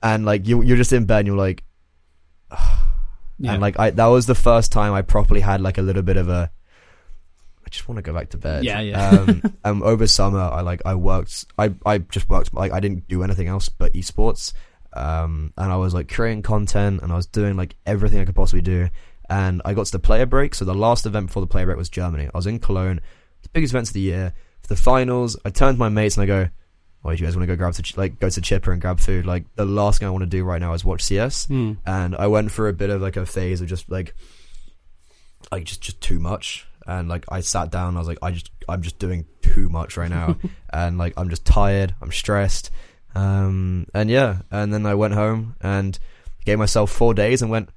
[0.01, 1.64] and like you you're just in bed and you're like
[3.38, 3.51] Yeah.
[3.51, 6.18] and like I that was the first time I properly had like a little bit
[6.18, 6.49] of a
[7.66, 8.63] I just want to go back to bed.
[8.63, 9.09] Yeah, yeah.
[9.09, 11.45] um, um, over summer, I like I worked.
[11.57, 12.53] I I just worked.
[12.53, 14.53] Like I didn't do anything else but esports.
[14.93, 18.36] Um, and I was like creating content, and I was doing like everything I could
[18.36, 18.89] possibly do.
[19.30, 20.53] And I got to the player break.
[20.53, 22.30] So the last event before the player break was Germany.
[22.34, 23.01] I was in Cologne,
[23.41, 24.34] the biggest event of the year.
[24.61, 26.49] For the finals, I turned to my mates and I go,
[27.01, 28.80] "Why do you guys want to go grab to ch- like go to Chipper and
[28.82, 29.26] grab food?
[29.26, 31.74] Like the last thing I want to do right now is watch CS." Hmm.
[31.86, 34.13] and I went for a bit of like a phase of just like
[35.51, 38.51] like just just too much and like I sat down I was like I just
[38.69, 40.38] I'm just doing too much right now.
[40.73, 42.69] And like I'm just tired I'm stressed
[43.15, 45.97] um and yeah and then I went home and
[46.45, 47.69] gave myself 4 days and went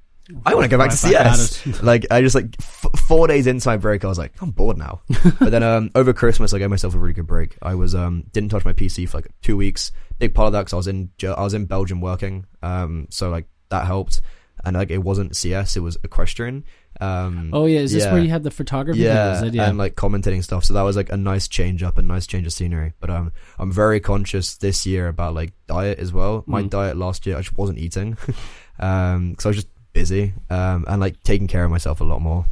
[0.45, 3.67] I want to go back to CS like I just like f- 4 days into
[3.67, 5.01] my break I was like I'm bored now.
[5.39, 7.57] But then um over Christmas I gave myself a really good break.
[7.61, 9.91] I was um didn't touch my PC for like 2 weeks.
[10.19, 13.29] Big part of that cuz I was in I was in Belgium working um so
[13.29, 14.21] like that helped.
[14.65, 16.65] And like it wasn't CS it was equestrian
[17.01, 18.11] um Oh yeah, is this yeah.
[18.13, 18.99] where you had the photography?
[18.99, 19.57] yeah, thing, is it?
[19.57, 19.69] yeah.
[19.69, 20.65] and like commentating stuff.
[20.65, 22.93] So that was like a nice change up, a nice change of scenery.
[22.99, 26.43] But um, I'm very conscious this year about like diet as well.
[26.45, 26.69] My Mm.
[26.69, 28.17] diet last year, I just wasn't eating,
[28.79, 32.21] um, because I was just busy, um, and like taking care of myself a lot
[32.21, 32.45] more.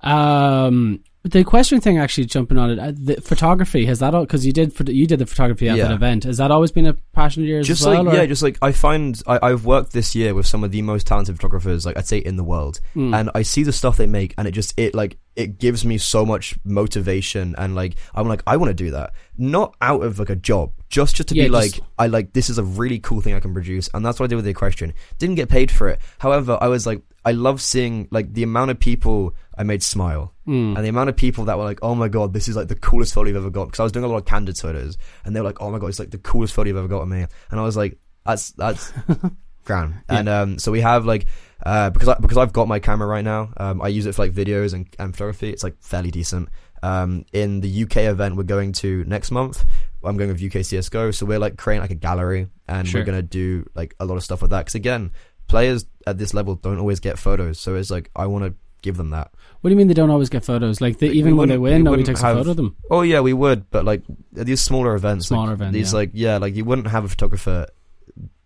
[0.00, 2.78] Um, the equestrian thing actually jumping on it.
[2.78, 5.88] Uh, the photography has that all because you did you did the photography at Yeah.
[5.88, 6.24] that event.
[6.24, 8.04] Has that always been a passion of yours Just as well?
[8.04, 10.70] like or- yeah, just like I find I, I've worked this year with some of
[10.70, 13.14] the most talented photographers, like I'd say in the world, Mm.
[13.18, 15.98] and I see the stuff they make, and it just it like it gives me
[15.98, 20.18] so much motivation, and like I'm like I want to do that, not out of
[20.18, 22.64] like a job, just just to Yeah, be just- like I like this is a
[22.64, 24.94] really cool thing I can produce, and that's what I did with the equestrian.
[25.18, 28.70] Didn't get paid for it, however, I was like I love seeing like the amount
[28.72, 30.76] of people I made smile, Mm.
[30.76, 32.80] and the amount of people that were like, "Oh my god, this is like the
[32.88, 35.30] coolest photo you've ever got," because I was doing a lot of candid photos, and
[35.34, 37.08] they were like, "Oh my god, it's like the coolest photo you've ever got of
[37.08, 38.92] me," and I was like, "That's that's
[39.64, 40.18] grand." Yeah.
[40.18, 41.26] And um, so we have like
[41.66, 44.22] uh, because I, because I've got my camera right now, um, I use it for
[44.24, 45.50] like videos and, and photography.
[45.50, 46.48] It's like fairly decent.
[46.82, 49.64] Um, in the UK event we're going to next month,
[50.04, 53.00] I'm going with UK CS:GO, so we're like creating like a gallery, and Sure.
[53.00, 54.60] we're gonna do like a lot of stuff with that.
[54.60, 55.10] Because again,
[55.48, 58.96] players at this level don't always get photos, so it's like I want to give
[58.96, 59.30] them that.
[59.60, 60.80] What do you mean they don't always get photos?
[60.80, 62.76] Like they, Like, even when they win, nobody takes a photo of them.
[62.90, 64.02] Oh yeah, we would, but like
[64.36, 65.96] at these smaller events, Smaller like, event, these yeah.
[65.98, 67.66] like yeah, like you wouldn't have a photographer.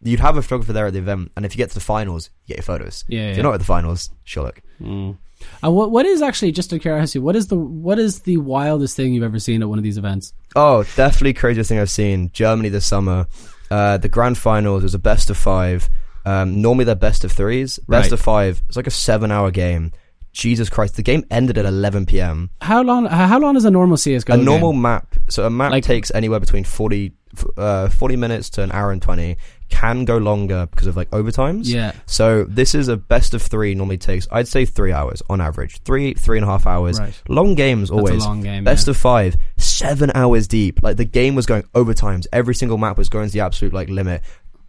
[0.04, 2.30] You'd have a photographer there at the event, and if you get to the finals,
[2.44, 3.04] you get your photos.
[3.08, 3.34] Yeah, If yeah.
[3.36, 4.60] you're not at the finals, sure look.
[4.80, 5.16] Mm.
[5.62, 7.18] And what what is actually just out of curiosity?
[7.18, 9.98] What is the what is the wildest thing you've ever seen at one of these
[9.98, 10.32] events?
[10.56, 12.30] Oh, definitely craziest thing I've seen.
[12.32, 13.26] Germany this summer.
[13.70, 15.88] Uh, the grand finals was a best of five.
[16.24, 17.78] Um, normally they're best of threes.
[17.88, 18.12] Best Right.
[18.12, 18.62] of five.
[18.68, 19.92] It's like a seven-hour game.
[20.32, 20.96] Jesus Christ!
[20.96, 22.48] The game ended at 11 p.m.
[22.62, 24.32] How long how long is a normal CS:GO?
[24.32, 24.44] a game?
[24.46, 25.14] normal map.
[25.28, 28.92] So a map Like- takes anywhere between 40, f- uh, 40 minutes to an hour
[28.92, 29.36] and 20.
[29.68, 31.62] Can go longer because of like overtimes.
[31.64, 31.92] Yeah.
[32.06, 33.74] So this is a best of three.
[33.74, 35.80] Normally takes I'd say three hours on average.
[35.84, 36.98] Three three and a half hours.
[37.00, 37.22] Right.
[37.28, 38.24] Long games That's always.
[38.24, 38.64] a long game.
[38.64, 38.90] Best yeah.
[38.92, 40.82] of five, seven hours deep.
[40.82, 42.26] Like the game was going overtimes.
[42.32, 44.22] Every single map was going to the absolute like limit.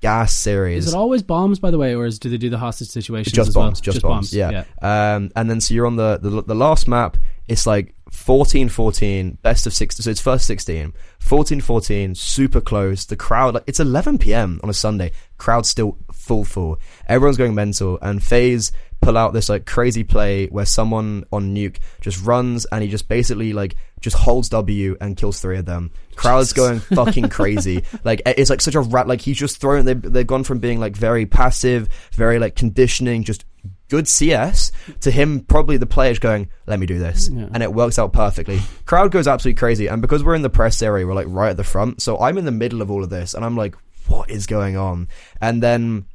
[0.03, 0.85] Gas series.
[0.87, 3.33] Is it always bombs, by the way, or is, do they do the hostage situations?
[3.33, 3.67] just as well?
[3.67, 4.65] bombs, just, bombs, Yeah.
[4.81, 5.15] yeah.
[5.15, 7.15] Um, and then so you're on the, the the last map.
[7.47, 9.95] It's like 14 14, best of six.
[9.95, 13.05] So it's first 16, 14 14, super close.
[13.05, 14.59] The crowd, like it's 11 p.m.
[14.61, 15.13] on a Sunday.
[15.37, 16.79] Crowd still full full.
[17.07, 17.97] Everyone's going mental.
[18.01, 22.83] And FaZe pull out this like crazy play where someone on nuke just runs and
[22.83, 25.89] he just basically like just holds W and kills three of them.
[26.15, 27.83] Crowd's going fucking crazy.
[28.03, 29.07] Like it's like such a rat.
[29.07, 29.85] Like he's just thrown.
[29.85, 33.45] They they've gone from being like very passive, very like conditioning, just
[33.89, 37.47] good CS to him probably the players going, let me do this, Yeah.
[37.53, 38.59] and it works out perfectly.
[38.85, 41.57] Crowd goes absolutely crazy, and because we're in the press area, we're like right at
[41.57, 42.01] the front.
[42.01, 43.75] So I'm in the middle of all of this, and I'm like,
[44.07, 45.07] what is going on?
[45.39, 46.05] And then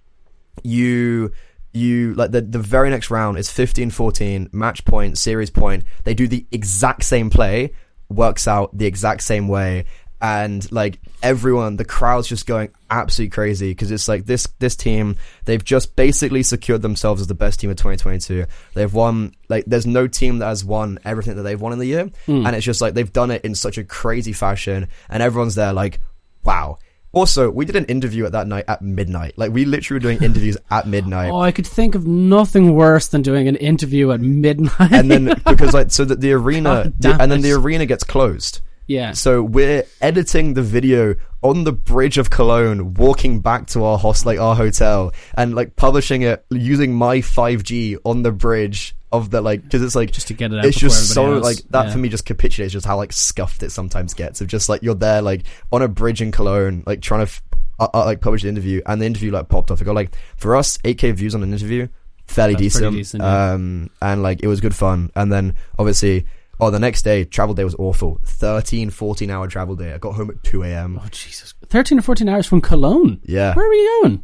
[0.63, 1.33] you
[1.73, 5.85] you like the the very next round is 15-14 match point series point.
[6.05, 7.73] They do the exact same play
[8.09, 9.85] works out the exact same way.
[10.21, 15.17] And like everyone the crowd's just going absolutely crazy because it's like this this team
[15.45, 19.87] they've just basically secured themselves as the best team of 2022 they've won like there's
[19.87, 22.11] no team that has won everything that they've won in the year.
[22.27, 22.45] Hmm.
[22.47, 24.89] And it's just like they've done it in such a crazy fashion.
[25.09, 26.01] And everyone's there like
[26.43, 26.79] wow
[27.13, 29.35] also we did an interview at that night at midnight.
[29.37, 31.31] Like we literally were doing interviews at midnight.
[31.31, 34.93] Oh, I could think of nothing worse than doing an interview at midnight.
[34.93, 38.05] and then because like so that the arena God the- and then the arena gets
[38.05, 43.85] closed yeah, so we're editing the video on the bridge of Cologne, walking back to
[43.85, 48.97] our host, like our hotel, and like publishing it using my 5G on the bridge
[49.13, 50.65] of the like because it's like just to get it out.
[50.67, 51.45] it's just so else.
[51.45, 51.93] like that Yeah.
[51.93, 54.95] for me just capitulates just how like scuffed it sometimes gets of just like you're
[54.95, 57.43] there like on a bridge in Cologne like trying to f-
[57.81, 59.81] uh, uh, like publish the interview and the interview like popped off.
[59.81, 61.89] It got like for us 8k views on an interview,
[62.27, 62.97] fairly That's decent.
[62.97, 63.53] decent, yeah.
[63.53, 65.11] Um, and like it was good fun.
[65.15, 66.27] And then obviously.
[66.61, 68.21] Oh, the next day, travel day was awful.
[68.25, 69.93] 13, 14 hour travel day.
[69.93, 71.01] I got home at 2 a.m.
[71.03, 71.55] Oh Jesus!
[71.69, 73.21] Thirteen or fourteen hours from Cologne.
[73.25, 74.23] Yeah, Where were you going?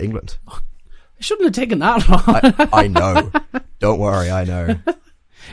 [0.00, 0.38] England.
[0.48, 0.58] I
[1.20, 2.22] shouldn't have taken that long.
[2.26, 3.30] I, I know.
[3.78, 4.64] Don't worry, I know.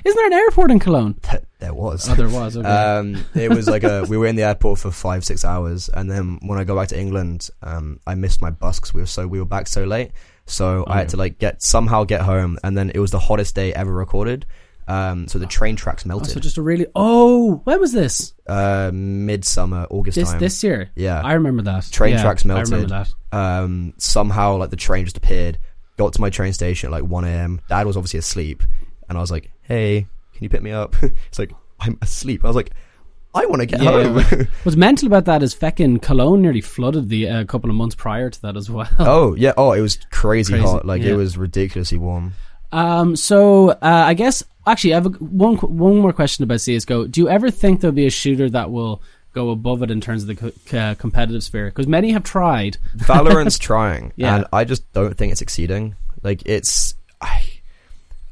[0.03, 1.13] Isn't there an airport in Cologne?
[1.21, 2.09] Th- There was.
[2.09, 2.57] Oh, there was.
[2.57, 2.67] Okay.
[2.67, 6.09] Um, it was like a we were in the airport for five six hours, and
[6.09, 9.05] then when I go back to England, um, I missed my bus because we were
[9.07, 10.11] so we were back so late.
[10.47, 13.53] So I had to like get somehow get home, and then it was the hottest
[13.55, 14.45] day ever recorded.
[14.87, 16.31] Um, so the train tracks Oh, melted.
[16.31, 16.87] so just a really.
[16.95, 18.33] Oh, when was this?
[18.47, 20.39] uh, midsummer August This time.
[20.39, 20.89] this year.
[20.95, 21.21] Yeah.
[21.21, 21.89] I remember that.
[21.91, 22.71] Train Yeah, tracks I melted.
[22.73, 23.37] remember that.
[23.37, 25.59] um, somehow like the train just appeared.
[25.97, 27.61] Got to my train station at like 1 a.m.
[27.69, 28.63] Dad was obviously asleep,
[29.07, 32.43] and I was like, "Hey, can you pick me up?" it's like I'm asleep.
[32.43, 32.71] I was like,
[33.35, 37.09] "I want to get Yeah, home." What's mental about that is feckin' Cologne nearly flooded
[37.09, 38.89] the uh, couple of months prior to that as well.
[38.99, 39.53] oh yeah.
[39.55, 40.83] Oh, it was crazy, Crazy, hot.
[40.85, 41.11] Like yeah.
[41.11, 42.33] it was ridiculously warm.
[42.71, 47.07] Um, so uh, I guess actually I have a, one one more question about CS:GO.
[47.07, 49.01] Do you ever think there'll be a shooter that will
[49.33, 51.65] go above it in terms of the co- uh, competitive sphere?
[51.65, 52.77] Because many have tried.
[52.95, 54.35] Valorant's trying, Yeah.
[54.35, 55.95] and I just don't think it's succeeding.
[56.21, 57.43] Like it's, I,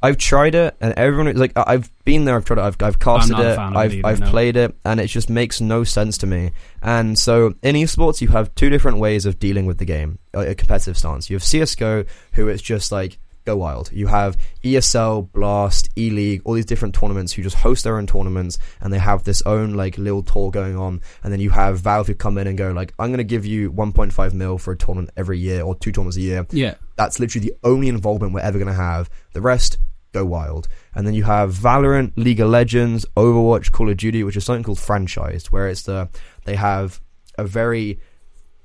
[0.03, 3.37] I've tried it, and everyone like, I've been there, I've tried it, I've, I've casted
[3.39, 4.29] it, fan of it I've, either, I've no.
[4.29, 6.51] played it, and it just makes no sense to me.
[6.81, 10.39] And so in esports, you have two different ways of dealing with the game, uh,
[10.39, 11.29] a competitive stance.
[11.29, 13.91] You have CS:GO, who it's just like go wild.
[13.91, 18.07] You have ESL, Blast, E League, all these different tournaments who just host their own
[18.07, 21.01] tournaments, and they have this own like little tour going on.
[21.23, 23.45] And then you have Valve who come in and go like, I'm going to give
[23.45, 26.45] you 1.5 mil for a tournament every year or two tournaments a year.
[26.51, 26.75] Yeah.
[26.95, 29.09] That's literally the only involvement we're ever going to have.
[29.33, 29.77] The rest,
[30.11, 30.67] go wild.
[30.93, 34.63] And then you have Valorant, League of Legends, Overwatch, Call of Duty, which is something
[34.63, 36.09] called franchised, where it's the
[36.45, 37.01] they have
[37.37, 37.99] a very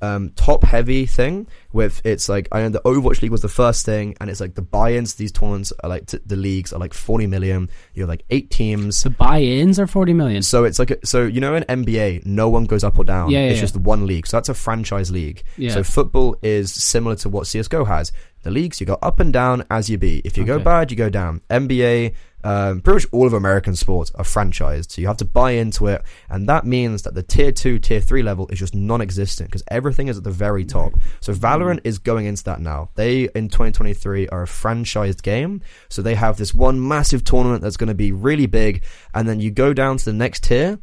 [0.02, 3.86] um, top heavy thing with it's like I know the Overwatch League was the first
[3.86, 6.94] thing, and it's like the buy-ins these tournaments are like t- the leagues are like
[6.94, 7.70] 40 million.
[7.94, 9.02] You have like eight teams.
[9.02, 10.42] The buy-ins are forty million.
[10.42, 13.30] So it's like a, so you know in NBA no one goes up or down.
[13.30, 13.62] Yeah, yeah, it's yeah.
[13.62, 14.26] just one league.
[14.26, 15.42] So that's a franchise league.
[15.56, 15.70] Yeah.
[15.70, 18.12] So football is similar to what CS:GO has.
[18.46, 20.22] The leagues you go up and down as you be.
[20.24, 21.40] If you go bad, you go down.
[21.50, 25.50] NBA, um, pretty much all of American sports are franchised, so you have to buy
[25.50, 29.50] into it, and that means that the tier two, tier three level is just non-existent
[29.50, 30.92] because everything is at the very top.
[31.18, 32.90] So Valorant is going into that now.
[32.94, 37.76] They in 2023 are a franchised game, so they have this one massive tournament that's
[37.76, 40.78] going to be really big, and then you go down to the next tier,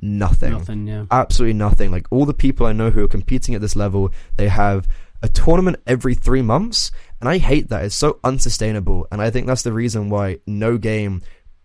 [0.00, 0.86] nothing Nothing.
[0.86, 1.04] Yeah.
[1.10, 1.90] absolutely nothing.
[1.90, 4.88] Like all the people I know who are competing at this level, they have
[5.26, 7.84] a tournament every three months, and I hate that.
[7.84, 11.22] It's so unsustainable, and I think that's the reason why no game,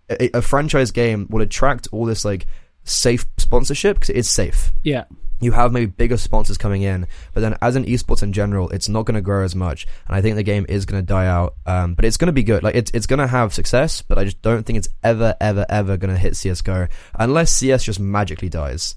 [0.09, 2.47] a, a franchise game, will attract all this like
[2.83, 4.71] safe sponsorship because it is safe.
[4.83, 5.05] Yeah.
[5.39, 8.89] You have maybe bigger sponsors coming in, but then as an esports in general, it's
[8.89, 11.27] not going to grow as much, and I think the game is going to die
[11.27, 11.55] out.
[11.65, 12.63] Um, but it's going to be good.
[12.63, 15.65] Like it's it's going to have success, but I just don't think it's ever ever
[15.67, 18.95] ever going to hit CS:GO unless CS just magically dies.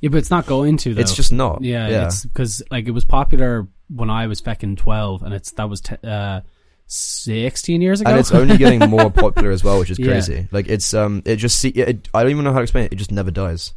[0.00, 0.94] Yeah, but it's not going to.
[0.94, 1.00] Though.
[1.00, 1.62] It's just not.
[1.62, 2.06] Yeah, yeah.
[2.06, 5.80] it's because like it was popular when I was feckin' twelve, and it's that was
[5.80, 6.40] te- uh,
[6.86, 8.10] sixteen years ago.
[8.10, 10.06] and it's only getting more popular as well, which is Yeah.
[10.06, 10.48] crazy.
[10.50, 12.92] Like it's um, it just see, it, I don't even know how to explain it.
[12.92, 13.72] It just never dies.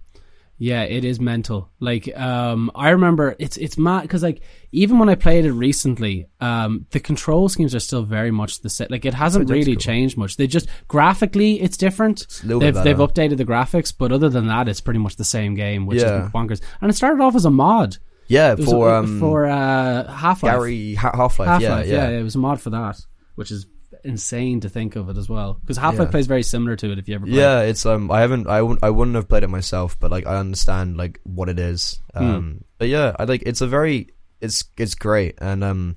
[0.62, 1.70] Yeah, it is mental.
[1.80, 4.42] Like, um, I remember it's it's mad because like
[4.74, 8.70] even when I played it recently, um, the control schemes are still very much the
[8.70, 8.90] same.
[8.90, 10.36] Like, it hasn't really changed much.
[10.36, 12.28] They just graphically it's different.
[12.44, 15.56] little they've they've updated the graphics, but other than that, it's pretty much the same
[15.56, 16.26] game, which Yeah.
[16.26, 16.60] is bonkers.
[16.82, 17.98] And it started off as a mod
[18.30, 20.54] Yeah, It for a- um, for uh, Half Life.
[20.54, 21.62] Gary ha- Half Life.
[21.62, 23.00] Yeah, yeah, yeah, it was a mod for that,
[23.36, 23.66] which is
[24.06, 25.56] insane to think of it as well.
[25.60, 26.12] Because Half Life Yeah.
[26.12, 27.00] plays very similar to it.
[27.00, 27.28] If you ever.
[27.28, 30.26] Yeah, it's um, I haven't, I wouldn't, I wouldn't have played it myself, but like
[30.28, 32.00] I understand like what it is.
[32.16, 32.24] Hmm.
[32.24, 34.10] Um, but yeah, I like it's a very,
[34.40, 35.96] it's it's great, and um,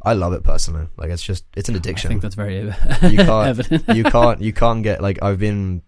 [0.00, 0.86] I love it personally.
[0.96, 2.08] Like it's just it's an addiction.
[2.08, 2.58] I think that's very
[3.02, 3.88] you can't evident.
[3.96, 5.82] you can't you can't get like I've been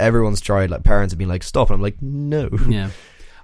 [0.00, 2.48] everyone's tried like parents have been like stop and I'm like no.
[2.68, 2.90] yeah.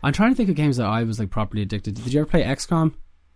[0.03, 2.03] I'm trying to think of games that I was like properly addicted to.
[2.03, 2.95] Did you ever play XCOM?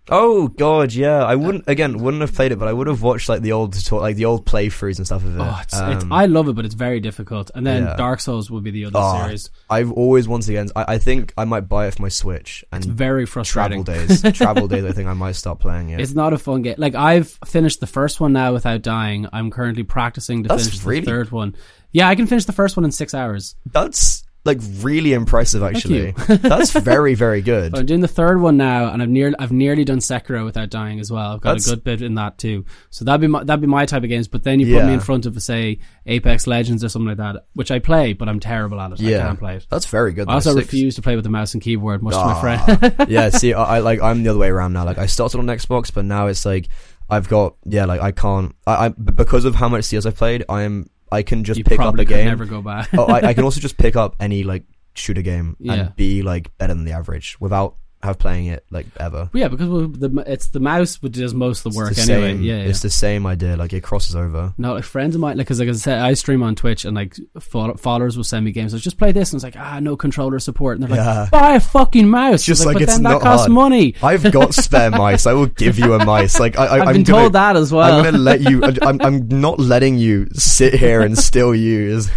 [0.08, 1.22] Oh god, yeah.
[1.24, 3.76] I wouldn't again wouldn't have played it, but I would have watched like the old
[3.92, 5.40] like the old playthroughs and stuff of it.
[5.40, 7.52] Oh, it's, it's, Um, I love it, but it's very difficult.
[7.54, 7.94] And then yeah.
[7.94, 9.50] Dark Souls would be the other Oh, series.
[9.70, 12.84] I've always once again I, I think I might buy it for my Switch It's
[12.84, 13.82] and very travel frustrating.
[13.84, 14.22] days.
[14.32, 16.00] travel days I think I might start playing it.
[16.00, 16.74] It's not a fun game.
[16.78, 19.28] Like I've finished the first one now without dying.
[19.32, 21.54] I'm currently practicing to That's finish really- the third one.
[21.92, 23.54] Yeah, I can finish the first one in six hours.
[23.66, 26.10] That's like really impressive actually.
[26.28, 27.70] That's very very good.
[27.72, 30.68] But I'm doing the third one now, and I've nearly I've nearly done Sekiro without
[30.70, 31.32] dying as well.
[31.34, 32.64] I've got That's- a good bit in that too.
[32.90, 34.26] So that'd be my, that'd be my type of games.
[34.28, 37.44] But then you put me in front of say Apex Legends or something like that,
[37.54, 39.00] which I play, but I'm terrible at it.
[39.00, 39.18] Yeah.
[39.18, 39.66] I can't play it.
[39.70, 40.28] That's very good.
[40.28, 40.54] I also.
[40.54, 42.40] Six- refuse to play with the mouse and keyboard, much to my Ah.
[42.40, 42.94] friend.
[43.08, 44.84] yeah, see, I, I like I'm the other way around now.
[44.84, 46.68] Like I started on Xbox, but now it's like
[47.08, 48.54] I've got yeah, like I can't.
[48.66, 51.64] I, I because of how much CS I've played, I am I can just you
[51.64, 52.24] pick up a game.
[52.26, 52.88] never go back.
[52.94, 55.72] oh, I, I can also just pick up any like shooter game Yeah.
[55.72, 59.30] and be like better than the average without have playing it like ever.
[59.32, 62.32] yeah, because the it's the mouse which does most of the work it's the anyway.
[62.32, 62.62] same, yeah, yeah.
[62.64, 63.56] it's the same idea.
[63.56, 64.52] Like it crosses over.
[64.58, 66.96] No, like friends of mine, like, cause like I said, I stream on Twitch and
[66.96, 68.72] like followers will send me games.
[68.72, 71.20] Like, just play this, and it's like, ah, no controller support, and they're Yeah.
[71.22, 72.42] like, buy a fucking mouse.
[72.42, 73.52] Just like but it's then that costs hard.
[73.52, 73.94] money.
[74.02, 75.26] I've got spare mice.
[75.26, 76.40] I will give you a mice.
[76.40, 77.98] Like I, I, I've I'm been gonna, told that as well.
[77.98, 78.62] I'm gonna let you.
[78.82, 82.10] I'm, I'm not letting you sit here and still use.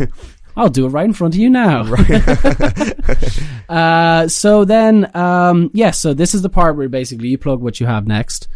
[0.56, 1.82] I'll do it right in front of you now.
[3.70, 7.80] uh, so then, um, yes, so this is the part where basically you plug what
[7.80, 8.47] you have next.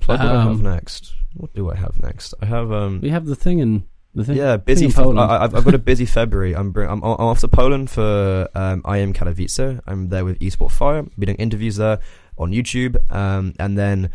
[0.00, 1.12] Plug what I have Um, next.
[1.34, 2.34] What do I have next?
[2.42, 3.00] I have um.
[3.00, 3.84] We have the thing in
[4.14, 4.36] the thing.
[4.36, 4.84] Yeah, thing busy.
[4.86, 6.54] in Fe- I, I've, I've got a busy February.
[6.54, 9.80] I'm bring, I'm, I'm off to Poland for um, IEM Katowice.
[9.86, 11.02] I'm there with Esport Fire.
[11.18, 12.00] Be doing interviews there
[12.38, 14.10] on YouTube, um, and then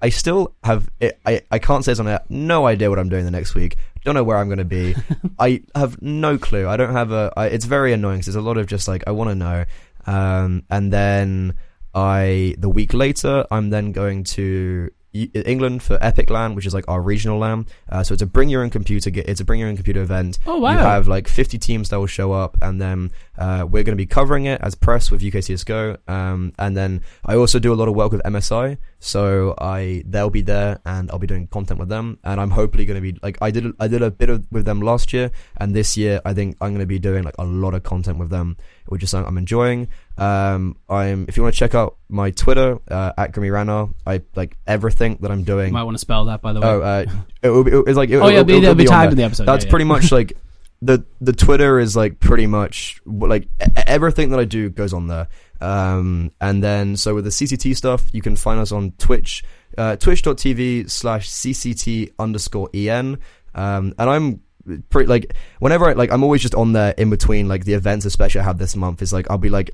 [0.00, 0.88] I still have.
[1.00, 2.20] It, I I can't say this on air.
[2.28, 3.76] No idea what I'm doing the next week.
[4.04, 4.94] Don't know where I'm going to be.
[5.38, 6.68] I have no clue.
[6.68, 7.32] I don't have a.
[7.36, 8.18] I, it's very annoying.
[8.18, 9.64] 'cause there's a lot of just like I want to know,
[10.06, 11.54] um, and then
[11.94, 16.84] I the week later I'm then going to England for Epic LAN, which is like
[16.86, 17.66] our regional LAN.
[17.88, 19.10] Uh, so it's a bring your own computer.
[19.14, 20.38] It's a bring your own computer event.
[20.46, 20.72] oh wow!
[20.72, 24.02] You have like 50 teams that will show up, and then uh, we're going to
[24.02, 25.96] be covering it as press with UK CS:GO.
[26.08, 30.30] Um, and then I also do a lot of work with MSI, so I they'll
[30.30, 32.18] be there, and I'll be doing content with them.
[32.24, 34.64] And I'm hopefully going to be like I did I did a bit of with
[34.64, 37.44] them last year, and this year I think I'm going to be doing like a
[37.44, 39.88] lot of content with them, which is something I'm enjoying.
[40.16, 44.56] Um, I'm if you want to check out my Twitter uh, at GrimyRannarr, I like
[44.66, 45.68] everything that I'm doing.
[45.68, 46.66] you might want to spell that by the way.
[46.66, 47.04] Oh, uh,
[47.42, 49.12] it will be, it's like it, oh yeah, it'll, it'll, it'll it'll be on tagged
[49.12, 49.44] in the episode.
[49.44, 50.36] That's yeah, pretty much like
[50.80, 55.28] the the Twitter is like pretty much like everything that I do goes on there.
[55.60, 59.42] Um, and then so with the CCT stuff, you can find us on Twitch,
[59.76, 63.18] uh, twitch.tv slash CCT underscore en.
[63.54, 64.40] Um, and I'm
[64.90, 68.04] pretty like whenever I like I'm always just on there in between like the events,
[68.04, 69.02] especially I have this month.
[69.02, 69.70] Is like I'll be like.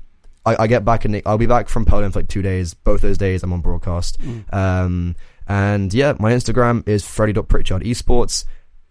[0.47, 2.75] I, I get back and I'll be back from Poland for like two days.
[2.75, 4.21] Both those days I'm on broadcast.
[4.21, 4.53] Mm.
[4.53, 5.15] Um,
[5.47, 8.45] and yeah, my Instagram is freddy.pritchard esports.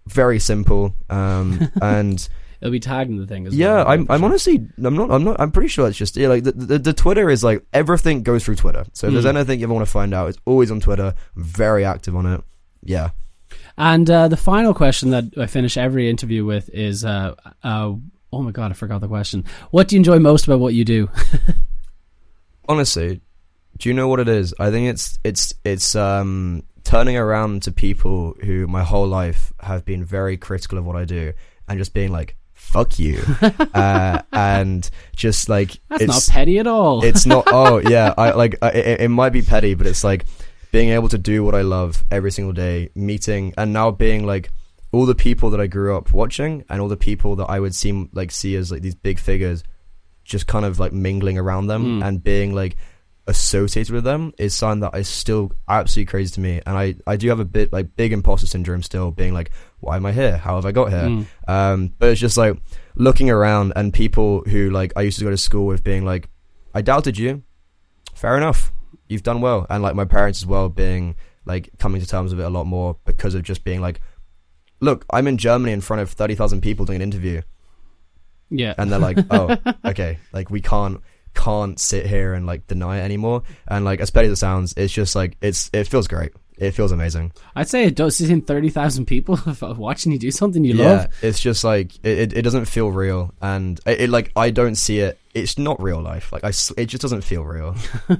[0.06, 0.94] Very simple.
[1.10, 2.26] Um, and
[2.60, 3.88] It'll be tagged in the thing as yeah, well.
[3.88, 4.24] I'm, I'm sure.
[4.26, 6.92] honestly, I'm not, I'm not, I'm pretty sure it's just, yeah, like the, the, the
[6.94, 8.84] Twitter is like everything goes through Twitter.
[8.94, 9.36] So if there's Mm.
[9.36, 11.14] anything you ever want to find out, it's always on Twitter.
[11.36, 12.42] I'm very active on it.
[12.82, 13.10] Yeah.
[13.76, 17.92] And uh, the final question that I finish every interview with is, uh, uh,
[18.32, 19.44] oh my god, I forgot the question.
[19.70, 21.10] What do you enjoy most about what you do?
[22.68, 23.20] Honestly,
[23.78, 24.54] do you know what it is?
[24.58, 29.84] I think it's, it's, it's, um, turning around to people who my whole life have
[29.84, 31.32] been very critical of what I do
[31.66, 33.22] and just being like, fuck you.
[33.74, 37.04] uh, and just like, That's it's, not petty at all.
[37.04, 40.24] it's not oh yeah i like I, it, it might be petty but it's like
[40.72, 44.50] being able to do what i love every single day meeting and now being like
[44.92, 47.74] all the people that i grew up watching and all the people that i would
[47.74, 49.62] seem like see as like these big figures
[50.24, 52.04] just kind of like mingling around them Mm.
[52.08, 52.76] and being like
[53.26, 57.16] associated with them is something that is still absolutely crazy to me and i i
[57.16, 59.50] do have a bit like big imposter syndrome still being like
[59.80, 61.26] why am i here how have i got here Mm.
[61.48, 62.54] um, but it's just like
[62.96, 66.28] looking around and people who like I used to go to school with being like,
[66.74, 67.42] I doubted you.
[68.14, 68.72] Fair enough.
[69.08, 69.66] You've done well.
[69.68, 72.66] And like my parents as well being like coming to terms with it a lot
[72.66, 74.00] more because of just being like,
[74.80, 77.42] look, I'm in Germany in front of 30,000 people doing an interview.
[78.48, 78.74] Yeah.
[78.78, 80.18] And they're like, oh, okay.
[80.32, 81.00] Like we can't,
[81.34, 83.42] can't sit here and like deny it anymore.
[83.68, 86.32] And like as petty as it sounds, it's just like, it's, it feels great.
[86.56, 87.32] It feels amazing.
[87.56, 88.16] I'd say it does.
[88.16, 91.06] Seeing thirty thousand people watching you do something you yeah, love.
[91.20, 95.00] it's just like it, it, doesn't feel real, and it, it like I don't see
[95.00, 95.18] it.
[95.34, 96.32] It's not real life.
[96.32, 97.74] Like I, it just doesn't feel real.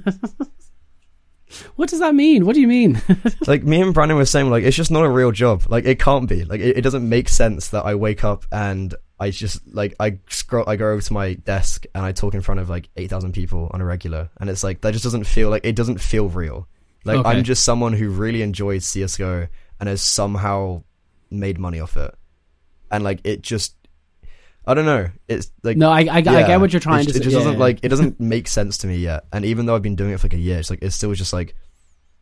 [1.77, 2.47] What does that mean?
[2.47, 3.01] What do you mean?
[3.47, 5.63] like me and Brandon were saying, like it's just not a real job.
[5.69, 6.45] Like it can't be.
[6.45, 8.95] Like it, it doesn't make sense that I wake up and
[9.25, 12.43] I just like I scroll, I go over to my desk and I talk in
[12.43, 15.25] front of like eight thousand people on a regular, and it's like that just doesn't
[15.25, 16.69] feel like it doesn't feel real.
[17.05, 17.29] Like Okay.
[17.31, 19.49] I'm just someone who really enjoys CS:GO
[19.81, 20.83] and has somehow
[21.31, 22.15] made money off it,
[22.91, 23.77] and like it just.
[24.67, 25.11] I don't know.
[25.29, 27.39] It's like no, I, I, I get what you're trying it, to It just Yeah,
[27.39, 27.59] doesn't yeah.
[27.59, 29.25] like it doesn't make sense to me yet.
[29.31, 31.13] And even though I've been doing it for like a year, it's like it's still
[31.13, 31.55] just like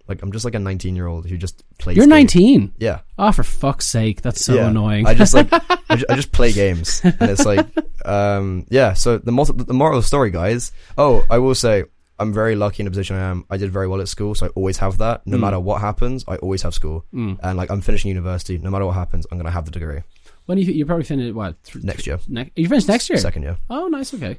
[0.08, 1.96] like I'm just like a 19 year old who just plays.
[1.96, 2.34] You're games.
[2.34, 2.74] 19.
[2.78, 4.22] Yeah, Oh, for fuck's sake.
[4.22, 4.68] That's so yeah.
[4.68, 5.06] annoying.
[5.06, 7.66] I just like I, just, I just play games, and it's like
[8.06, 8.92] um yeah.
[8.94, 10.72] So the mot- the moral of the story, guys.
[10.98, 11.84] Oh, I will say.
[12.18, 13.44] I'm very lucky in the position I am.
[13.50, 15.26] I did very well at school, so I always have that.
[15.26, 15.40] No Mm.
[15.40, 17.04] matter what happens, I always have school.
[17.12, 17.38] Mm.
[17.42, 20.02] And like I'm finishing university, no matter what happens, I'm gonna have the degree
[20.46, 23.18] When you you're probably finish what th- next year, ne- you finish next year.
[23.18, 23.56] second year.
[23.68, 24.14] Oh, nice.
[24.14, 24.38] Okay.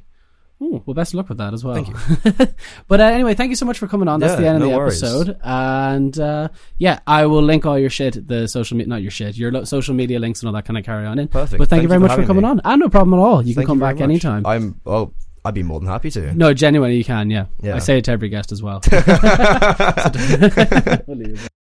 [0.64, 1.76] Ooh, well, best of luck with that as well.
[1.76, 2.48] Thank you.
[2.88, 4.22] but uh, anyway, thank you so much for coming on.
[4.22, 5.04] That's Yeah, the end of the worries.
[5.04, 5.38] episode.
[5.44, 6.48] And uh,
[6.78, 9.66] yeah, I will link all your shit, the social media, not your shit, your lo-
[9.66, 11.28] social media links and all that kind of carry on in.
[11.28, 11.60] Perfect.
[11.60, 12.50] But thank, you very much for coming me.
[12.50, 12.62] on.
[12.64, 13.42] And no problem at all.
[13.46, 14.10] You can come very back much.
[14.10, 14.46] anytime.
[14.46, 15.14] I'm well.
[15.46, 16.34] I'd be more than happy to.
[16.34, 17.30] no, genuinely, you can.
[17.30, 17.48] Yeah.
[17.62, 17.76] Yeah.
[17.76, 18.80] I say it to every guest as well.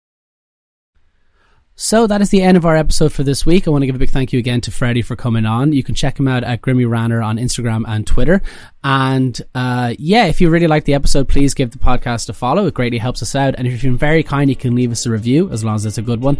[1.80, 3.68] So that is the end of our episode for this week.
[3.68, 5.74] I want to give a big thank you again to Freddie for coming on.
[5.74, 8.42] You can check him out at GrimyRannarr on Instagram and Twitter.
[8.84, 12.66] And uh, yeah, if you really like the episode, please give the podcast a follow.
[12.66, 13.54] It greatly helps us out.
[13.60, 15.86] And if you've been very kind, you can leave us a review as long as
[15.86, 16.40] it's a good one.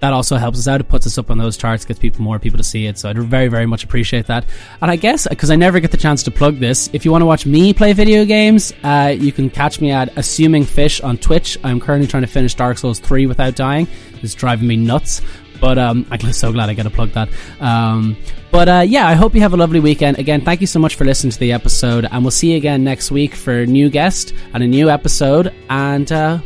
[0.00, 0.80] That also helps us out.
[0.80, 2.98] It puts us up on those charts, gets people more people to see it.
[2.98, 4.44] So I'd very, very much appreciate that.
[4.82, 7.22] And I guess because I never get the chance to plug this, if you want
[7.22, 11.16] to watch me play video games, uh, you can catch me at Assuming Fish on
[11.16, 11.58] Twitch.
[11.64, 13.88] I'm currently trying to finish Dark Souls 3 without dying.
[14.22, 15.22] It's driving me nuts.
[15.60, 17.28] But um, I'm so glad I got to plug that.
[17.60, 18.16] Um,
[18.50, 20.18] but uh, yeah, I hope you have a lovely weekend.
[20.18, 22.84] Again, thank you so much for listening to the episode, and we'll see you again
[22.84, 25.54] next week for a new guest and a new episode.
[25.70, 26.40] And uh,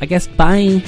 [0.00, 0.82] I guess bye.